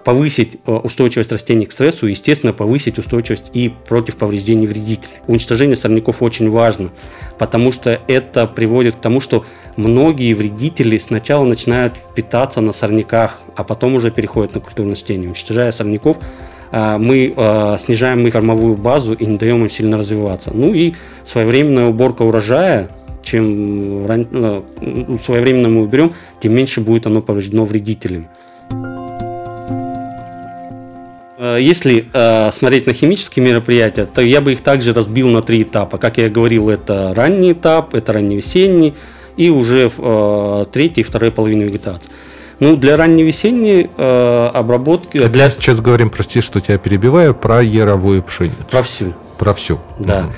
повысить 0.04 0.58
э, 0.66 0.72
устойчивость 0.72 1.32
растений 1.32 1.64
к 1.64 1.72
стрессу 1.72 2.06
и, 2.06 2.10
естественно, 2.10 2.52
повысить 2.52 2.98
устойчивость 2.98 3.50
и 3.54 3.72
против 3.88 4.16
повреждений 4.16 4.66
вредителей. 4.66 5.14
Уничтожение 5.26 5.74
сорняков 5.74 6.22
очень 6.22 6.50
важно, 6.50 6.90
потому 7.38 7.72
что 7.72 7.98
это 8.06 8.46
приводит 8.46 8.96
к 8.96 9.00
тому, 9.00 9.20
что 9.20 9.46
многие 9.76 10.34
вредители 10.34 10.98
сначала 10.98 11.44
начинают 11.44 11.94
питаться 12.14 12.60
на 12.60 12.72
сорняках, 12.72 13.40
а 13.56 13.64
потом 13.64 13.94
уже 13.94 14.10
переходят 14.10 14.54
на 14.54 14.60
культурное 14.60 14.92
растение. 14.92 15.28
Уничтожая 15.28 15.72
сорняков, 15.72 16.18
а, 16.70 16.98
мы 16.98 17.32
э, 17.34 17.76
снижаем 17.78 18.26
их 18.26 18.32
кормовую 18.32 18.76
базу 18.76 19.14
и 19.14 19.24
не 19.24 19.38
даем 19.38 19.62
им 19.62 19.70
сильно 19.70 19.96
развиваться. 19.96 20.50
Ну 20.52 20.74
и 20.74 20.94
своевременная 21.24 21.86
уборка 21.86 22.22
урожая, 22.22 22.90
чем 23.22 24.04
э, 24.10 24.62
своевременно 25.20 25.68
мы 25.68 25.82
уберем, 25.82 26.12
тем 26.40 26.52
меньше 26.52 26.80
будет 26.80 27.06
оно 27.06 27.22
повреждено 27.22 27.64
вредителем. 27.64 28.28
Если 31.58 32.06
э, 32.12 32.50
смотреть 32.52 32.86
на 32.86 32.92
химические 32.92 33.44
мероприятия, 33.44 34.06
то 34.06 34.22
я 34.22 34.40
бы 34.40 34.52
их 34.52 34.60
также 34.60 34.92
разбил 34.92 35.28
на 35.28 35.42
три 35.42 35.62
этапа. 35.62 35.98
Как 35.98 36.18
я 36.18 36.28
говорил, 36.28 36.70
это 36.70 37.12
ранний 37.14 37.52
этап, 37.52 37.94
это 37.94 38.12
ранневесенний 38.12 38.94
и 39.36 39.50
уже 39.50 39.90
э, 39.96 40.64
третий 40.72 41.00
и 41.00 41.04
второй 41.04 41.32
половины 41.32 41.64
вегетации. 41.64 42.10
Ну, 42.60 42.76
для 42.76 42.96
ранневесенней 42.96 43.90
э, 43.96 44.50
обработки... 44.54 45.18
Это 45.18 45.28
для... 45.28 45.50
Сейчас 45.50 45.80
говорим, 45.80 46.08
прости, 46.08 46.40
что 46.40 46.60
тебя 46.60 46.78
перебиваю, 46.78 47.34
про 47.34 47.62
яровую 47.62 48.22
пшеницу. 48.22 48.56
Про 48.70 48.82
всю. 48.82 49.14
Про 49.38 49.54
всю. 49.54 49.80
Да. 49.98 50.20
Угу. 50.20 50.32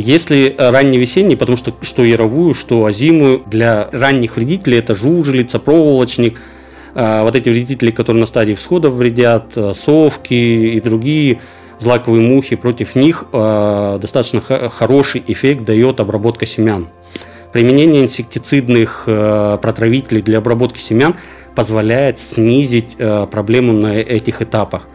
Если 0.00 0.54
ранневесенний, 0.58 1.36
потому 1.36 1.56
что 1.56 1.72
что 1.82 2.02
яровую, 2.02 2.54
что 2.54 2.84
озимую, 2.84 3.44
для 3.46 3.88
ранних 3.92 4.36
вредителей 4.36 4.78
это 4.78 4.96
жужелица, 4.96 5.60
проволочник– 5.60 6.40
вот 6.94 7.34
эти 7.34 7.48
вредители, 7.48 7.90
которые 7.90 8.20
на 8.20 8.26
стадии 8.26 8.54
всходов 8.54 8.94
вредят, 8.94 9.56
э, 9.56 9.74
совки 9.74 10.34
и 10.34 10.80
другие 10.80 11.40
злаковые 11.78 12.22
мухи, 12.22 12.56
против 12.56 12.94
них 12.94 13.24
э, 13.32 13.98
достаточно 14.00 14.40
хороший 14.40 15.22
эффект 15.26 15.64
дает 15.64 16.00
обработка 16.00 16.46
семян. 16.46 16.88
Применение 17.52 18.04
инсектицидных 18.04 19.04
э, 19.06 19.58
протравителей 19.60 20.22
для 20.22 20.38
обработки 20.38 20.78
семян 20.78 21.16
позволяет 21.54 22.18
снизить 22.18 22.96
проблему 22.96 23.72
на 23.72 23.96
этих 23.96 24.42
этапах. 24.42 24.88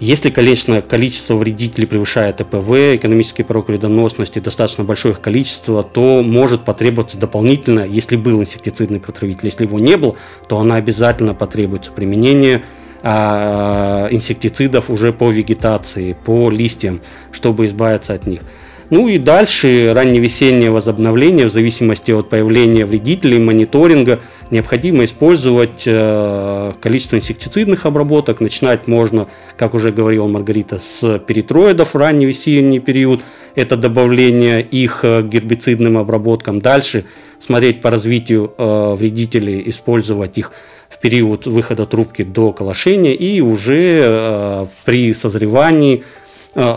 Если, 0.00 0.30
конечно, 0.30 0.80
количество 0.80 1.34
вредителей 1.34 1.88
превышает 1.88 2.40
ЭПВ, 2.40 2.70
экономический 2.96 3.42
порог 3.42 3.68
вредоносности, 3.68 4.38
достаточно 4.38 4.84
большое 4.84 5.14
их 5.14 5.20
количество, 5.20 5.82
то 5.82 6.22
может 6.22 6.64
потребоваться 6.64 7.18
дополнительно, 7.18 7.80
если 7.80 8.14
был 8.14 8.40
инсектицидный 8.40 9.00
протравитель. 9.00 9.46
Если 9.46 9.64
его 9.64 9.80
не 9.80 9.96
было, 9.96 10.14
то 10.48 10.60
она 10.60 10.76
обязательно 10.76 11.34
потребуется 11.34 11.90
применение 11.90 12.62
а, 13.02 14.06
инсектицидов 14.12 14.88
уже 14.88 15.12
по 15.12 15.30
вегетации, 15.30 16.16
по 16.24 16.48
листьям, 16.48 17.00
чтобы 17.32 17.66
избавиться 17.66 18.14
от 18.14 18.24
них. 18.24 18.42
Ну 18.90 19.06
и 19.06 19.18
дальше 19.18 19.92
ранневесеннее 19.94 20.70
возобновление 20.70 21.46
в 21.46 21.52
зависимости 21.52 22.10
от 22.10 22.30
появления 22.30 22.86
вредителей, 22.86 23.38
мониторинга. 23.38 24.20
Необходимо 24.50 25.04
использовать 25.04 25.82
э, 25.84 26.72
количество 26.80 27.16
инсектицидных 27.16 27.84
обработок. 27.84 28.40
Начинать 28.40 28.86
можно, 28.86 29.28
как 29.58 29.74
уже 29.74 29.92
говорила 29.92 30.26
Маргарита, 30.26 30.78
с 30.78 31.18
перитроидов 31.18 31.92
в 31.92 31.98
ранневесенний 31.98 32.78
период. 32.78 33.20
Это 33.54 33.76
добавление 33.76 34.62
их 34.62 35.00
к 35.02 35.22
гербицидным 35.22 35.98
обработкам. 35.98 36.60
Дальше 36.60 37.04
смотреть 37.38 37.82
по 37.82 37.90
развитию 37.90 38.54
э, 38.56 38.94
вредителей, 38.94 39.64
использовать 39.66 40.38
их 40.38 40.52
в 40.88 40.98
период 40.98 41.46
выхода 41.46 41.84
трубки 41.84 42.22
до 42.22 42.52
колошения 42.52 43.12
и 43.12 43.42
уже 43.42 44.00
э, 44.02 44.66
при 44.86 45.12
созревании 45.12 46.04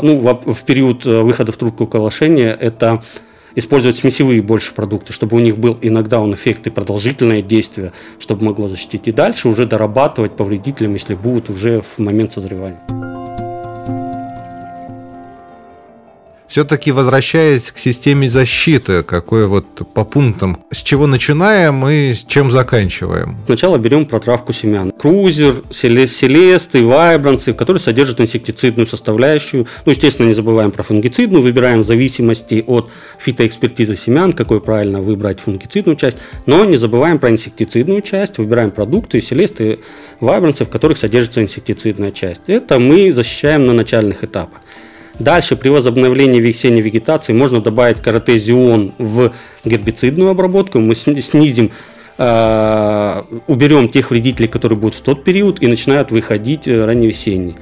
ну, 0.01 0.19
в 0.19 0.63
период 0.63 1.05
э, 1.07 1.21
выхода 1.21 1.51
в 1.51 1.57
трубку 1.57 1.87
калашения 1.87 2.53
это 2.53 3.01
использовать 3.55 3.97
смесевые 3.97 4.41
больше 4.41 4.73
продукты, 4.73 5.11
чтобы 5.11 5.37
у 5.37 5.39
них 5.39 5.57
был 5.57 5.77
иногда 5.81 6.19
он 6.19 6.33
эффект 6.33 6.67
и 6.67 6.69
продолжительное 6.69 7.41
действие, 7.41 7.91
чтобы 8.19 8.45
могло 8.45 8.67
защитить. 8.67 9.07
И 9.07 9.11
дальше 9.11 9.49
уже 9.49 9.65
дорабатывать 9.65 10.33
повредителям, 10.33 10.93
если 10.93 11.15
будут 11.15 11.49
уже 11.49 11.81
в 11.81 11.99
момент 11.99 12.31
созревания. 12.31 12.79
Все-таки 16.51 16.91
возвращаясь 16.91 17.71
к 17.71 17.77
системе 17.77 18.27
защиты, 18.27 19.03
какой 19.03 19.47
вот 19.47 19.65
по 19.93 20.03
пунктам, 20.03 20.61
с 20.69 20.83
чего 20.83 21.07
начинаем 21.07 21.87
и 21.87 22.13
с 22.13 22.25
чем 22.25 22.51
заканчиваем? 22.51 23.37
Сначала 23.45 23.77
берем 23.77 24.05
протравку 24.05 24.51
семян. 24.51 24.91
Крузер, 24.91 25.63
селесты, 25.71 26.83
вайбранцы, 26.83 27.53
которые 27.53 27.79
содержат 27.79 28.19
инсектицидную 28.19 28.85
составляющую. 28.85 29.65
Ну, 29.85 29.93
естественно, 29.93 30.27
не 30.27 30.33
забываем 30.33 30.71
про 30.71 30.83
фунгицидную, 30.83 31.41
выбираем 31.41 31.79
в 31.79 31.85
зависимости 31.85 32.61
от 32.67 32.89
фитоэкспертизы 33.17 33.95
семян, 33.95 34.33
какой 34.33 34.59
правильно 34.59 34.99
выбрать 35.01 35.39
фунгицидную 35.39 35.95
часть. 35.95 36.17
Но 36.47 36.65
не 36.65 36.75
забываем 36.75 37.19
про 37.19 37.29
инсектицидную 37.29 38.01
часть, 38.01 38.39
выбираем 38.39 38.71
продукты, 38.71 39.21
селесты, 39.21 39.79
вайбранцы, 40.19 40.65
в 40.65 40.69
которых 40.69 40.97
содержится 40.97 41.41
инсектицидная 41.41 42.11
часть. 42.11 42.41
Это 42.47 42.77
мы 42.77 43.09
защищаем 43.09 43.65
на 43.65 43.71
начальных 43.71 44.25
этапах. 44.25 44.59
Дальше 45.21 45.55
при 45.55 45.69
возобновлении 45.69 46.39
весенней 46.39 46.81
вегетации 46.81 47.33
можно 47.33 47.61
добавить 47.61 48.01
каротезион 48.01 48.91
в 48.97 49.31
гербицидную 49.63 50.31
обработку. 50.31 50.79
Мы 50.79 50.95
снизим 50.95 51.69
э, 52.17 53.23
уберем 53.45 53.89
тех 53.89 54.09
вредителей, 54.09 54.47
которые 54.47 54.79
будут 54.79 54.95
в 54.95 55.01
тот 55.01 55.23
период 55.23 55.61
и 55.61 55.67
начинают 55.67 56.09
выходить 56.09 56.67
э, 56.67 56.85
ранневесенний. 56.85 57.55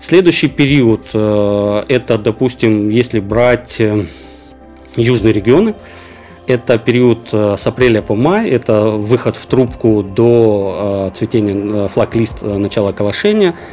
Следующий 0.00 0.48
период 0.48 1.02
э, 1.14 1.82
это, 1.86 2.18
допустим, 2.18 2.88
если 2.88 3.20
брать 3.20 3.80
южные 4.96 5.32
регионы, 5.32 5.74
это 6.48 6.76
период 6.76 7.28
с 7.32 7.66
апреля 7.66 8.02
по 8.02 8.16
май, 8.16 8.50
это 8.50 8.82
выход 8.82 9.36
в 9.36 9.46
трубку 9.46 10.02
до 10.02 11.12
цветения 11.14 11.86
флаг-лист 11.86 12.42
начала 12.42 12.90
колошения– 12.92 13.54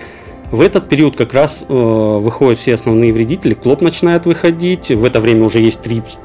В 0.54 0.62
этот 0.62 0.88
период 0.88 1.16
как 1.16 1.34
раз 1.34 1.66
э, 1.68 1.74
выходят 1.74 2.60
все 2.60 2.76
основные 2.76 3.12
вредители, 3.12 3.56
клоп 3.56 3.82
начинает 3.82 4.28
выходить, 4.28 4.92
в 4.92 5.04
это 5.04 5.20
время 5.20 5.46
уже 5.46 5.60
есть 5.60 5.82
трипс, 5.82 6.20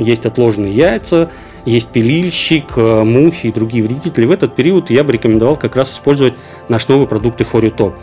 есть 0.00 0.26
отложенные 0.26 0.72
яйца, 0.72 1.30
есть 1.64 1.90
пилильщик, 1.90 2.72
э, 2.74 3.04
мухи 3.04 3.46
и 3.46 3.52
другие 3.52 3.84
вредители. 3.84 4.24
В 4.24 4.32
этот 4.32 4.56
период 4.56 4.90
я 4.90 5.04
бы 5.04 5.12
рекомендовал 5.12 5.56
как 5.56 5.76
раз 5.76 5.92
использовать 5.92 6.34
наш 6.68 6.88
новый 6.88 7.06
продукт 7.06 7.40
Эфорио 7.40 7.70
Топ. 7.70 7.94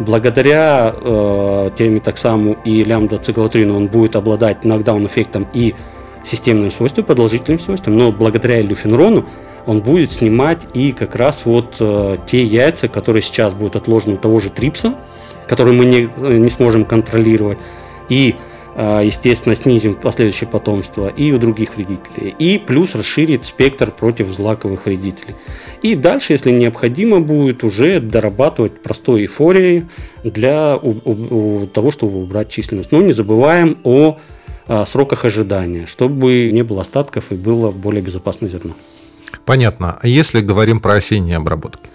Благодаря 0.00 0.92
э, 0.92 1.70
тиамитоксаму 1.78 2.56
и 2.64 2.82
лямбда-циклотрину 2.82 3.76
он 3.76 3.86
будет 3.86 4.16
обладать 4.16 4.64
нокдаун-эффектом 4.64 5.46
и 5.52 5.76
системным 6.24 6.72
свойством, 6.72 7.04
продолжительным 7.04 7.60
свойством, 7.60 7.96
но 7.96 8.10
благодаря 8.10 8.60
люфенрону 8.60 9.24
он 9.66 9.80
будет 9.80 10.12
снимать 10.12 10.66
и 10.74 10.92
как 10.92 11.16
раз 11.16 11.44
вот 11.44 11.76
э, 11.80 12.18
те 12.26 12.44
яйца, 12.44 12.88
которые 12.88 13.22
сейчас 13.22 13.52
будут 13.52 13.76
отложены 13.76 14.14
у 14.14 14.16
того 14.16 14.38
же 14.38 14.48
трипса, 14.48 14.94
которые 15.46 15.76
мы 15.76 15.84
не, 15.84 16.08
не 16.38 16.48
сможем 16.48 16.84
контролировать, 16.84 17.58
и, 18.08 18.36
э, 18.76 19.02
естественно, 19.04 19.56
снизим 19.56 19.94
последующее 19.94 20.48
потомство 20.48 21.08
и 21.08 21.32
у 21.32 21.38
других 21.38 21.76
вредителей, 21.76 22.34
и 22.38 22.58
плюс 22.64 22.94
расширит 22.94 23.44
спектр 23.44 23.90
против 23.90 24.28
злаковых 24.28 24.86
вредителей. 24.86 25.34
И 25.82 25.96
дальше, 25.96 26.32
если 26.32 26.52
необходимо 26.52 27.20
будет, 27.20 27.64
уже 27.64 28.00
дорабатывать 28.00 28.80
простой 28.80 29.22
эйфорией 29.22 29.86
для 30.22 30.76
у, 30.76 30.94
у, 31.04 31.62
у 31.62 31.66
того, 31.66 31.90
чтобы 31.90 32.22
убрать 32.22 32.48
численность. 32.48 32.92
Но 32.92 33.02
не 33.02 33.12
забываем 33.12 33.78
о 33.84 34.18
сроках 34.84 35.24
ожидания, 35.24 35.86
чтобы 35.86 36.50
не 36.50 36.62
было 36.62 36.80
остатков 36.80 37.30
и 37.30 37.36
было 37.36 37.70
более 37.70 38.02
безопасное 38.02 38.50
зерно. 38.50 38.72
Понятно. 39.46 39.98
А 40.02 40.06
если 40.06 40.40
говорим 40.40 40.80
про 40.80 40.94
осенние 40.94 41.36
обработки? 41.36 41.88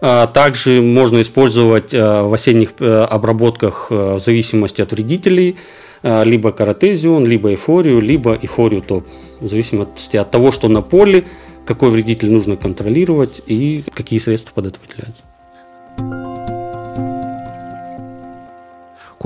А, 0.00 0.26
также 0.26 0.82
можно 0.82 1.22
использовать 1.22 1.94
а, 1.94 2.24
в 2.24 2.34
осенних 2.34 2.74
э, 2.78 3.04
обработках 3.04 3.86
э, 3.90 4.14
в 4.14 4.20
зависимости 4.20 4.82
от 4.82 4.92
вредителей 4.92 5.56
либо 6.02 6.52
каратезион, 6.52 7.26
либо 7.26 7.50
эйфорию, 7.50 8.00
либо 8.00 8.38
эйфорию 8.40 8.80
топ. 8.80 9.08
В 9.40 9.48
зависимости 9.48 10.16
от 10.16 10.30
того, 10.30 10.52
что 10.52 10.68
на 10.68 10.80
поле, 10.80 11.24
какой 11.64 11.90
вредитель 11.90 12.30
нужно 12.30 12.56
контролировать 12.56 13.40
и 13.46 13.82
какие 13.92 14.20
средства 14.20 14.52
под 14.54 14.66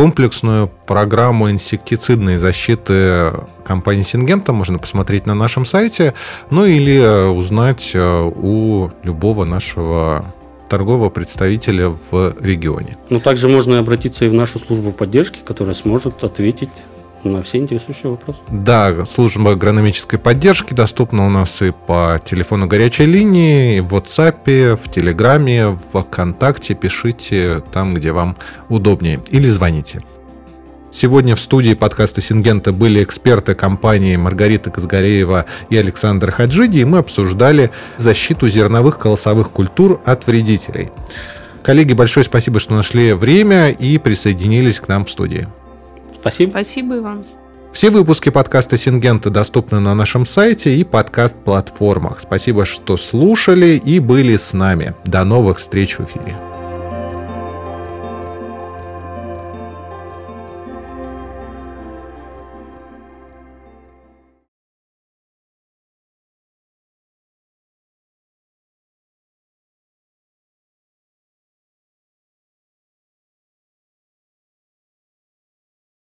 Комплексную 0.00 0.70
программу 0.86 1.50
инсектицидной 1.50 2.38
защиты 2.38 3.32
компании 3.66 4.00
Сингента 4.00 4.54
можно 4.54 4.78
посмотреть 4.78 5.26
на 5.26 5.34
нашем 5.34 5.66
сайте, 5.66 6.14
ну 6.48 6.64
или 6.64 6.96
э, 6.96 7.26
узнать 7.26 7.90
э, 7.92 8.32
у 8.34 8.90
любого 9.02 9.44
нашего 9.44 10.24
торгового 10.70 11.10
представителя 11.10 11.90
в 11.90 12.34
регионе. 12.40 12.96
Ну, 13.10 13.20
также 13.20 13.48
можно 13.48 13.78
обратиться 13.78 14.24
и 14.24 14.28
в 14.28 14.32
нашу 14.32 14.58
службу 14.58 14.90
поддержки, 14.90 15.40
которая 15.44 15.74
сможет 15.74 16.24
ответить 16.24 16.70
на 17.24 17.42
все 17.42 17.58
интересующие 17.58 18.10
вопросы. 18.10 18.40
Да, 18.48 19.04
служба 19.04 19.52
агрономической 19.52 20.18
поддержки 20.18 20.74
доступна 20.74 21.26
у 21.26 21.30
нас 21.30 21.62
и 21.62 21.70
по 21.70 22.20
телефону 22.24 22.66
горячей 22.66 23.06
линии, 23.06 23.76
и 23.76 23.80
в 23.80 23.94
WhatsApp, 23.94 24.76
в 24.76 24.90
Телеграме, 24.90 25.68
в 25.68 26.02
ВКонтакте. 26.02 26.74
Пишите 26.74 27.62
там, 27.72 27.94
где 27.94 28.12
вам 28.12 28.36
удобнее. 28.68 29.20
Или 29.30 29.48
звоните. 29.48 30.00
Сегодня 30.92 31.36
в 31.36 31.40
студии 31.40 31.74
подкаста 31.74 32.20
Сингента 32.20 32.72
были 32.72 33.02
эксперты 33.02 33.54
компании 33.54 34.16
Маргарита 34.16 34.70
Казгареева 34.70 35.46
и 35.68 35.76
Александр 35.76 36.32
Хаджиди, 36.32 36.80
и 36.80 36.84
мы 36.84 36.98
обсуждали 36.98 37.70
защиту 37.96 38.48
зерновых 38.48 38.98
колосовых 38.98 39.50
культур 39.50 40.00
от 40.04 40.26
вредителей. 40.26 40.90
Коллеги, 41.62 41.92
большое 41.92 42.24
спасибо, 42.24 42.58
что 42.58 42.74
нашли 42.74 43.12
время 43.12 43.70
и 43.70 43.98
присоединились 43.98 44.80
к 44.80 44.88
нам 44.88 45.04
в 45.04 45.10
студии. 45.10 45.46
Спасибо. 46.20 46.50
Спасибо, 46.50 46.98
Иван. 46.98 47.24
Все 47.72 47.90
выпуски 47.90 48.30
подкаста 48.30 48.76
Сингента 48.76 49.30
доступны 49.30 49.78
на 49.78 49.94
нашем 49.94 50.26
сайте 50.26 50.76
и 50.76 50.84
подкаст-платформах. 50.84 52.18
Спасибо, 52.20 52.64
что 52.64 52.96
слушали 52.96 53.80
и 53.82 54.00
были 54.00 54.36
с 54.36 54.52
нами. 54.52 54.94
До 55.04 55.24
новых 55.24 55.58
встреч 55.58 55.98
в 55.98 56.04
эфире. 56.04 56.36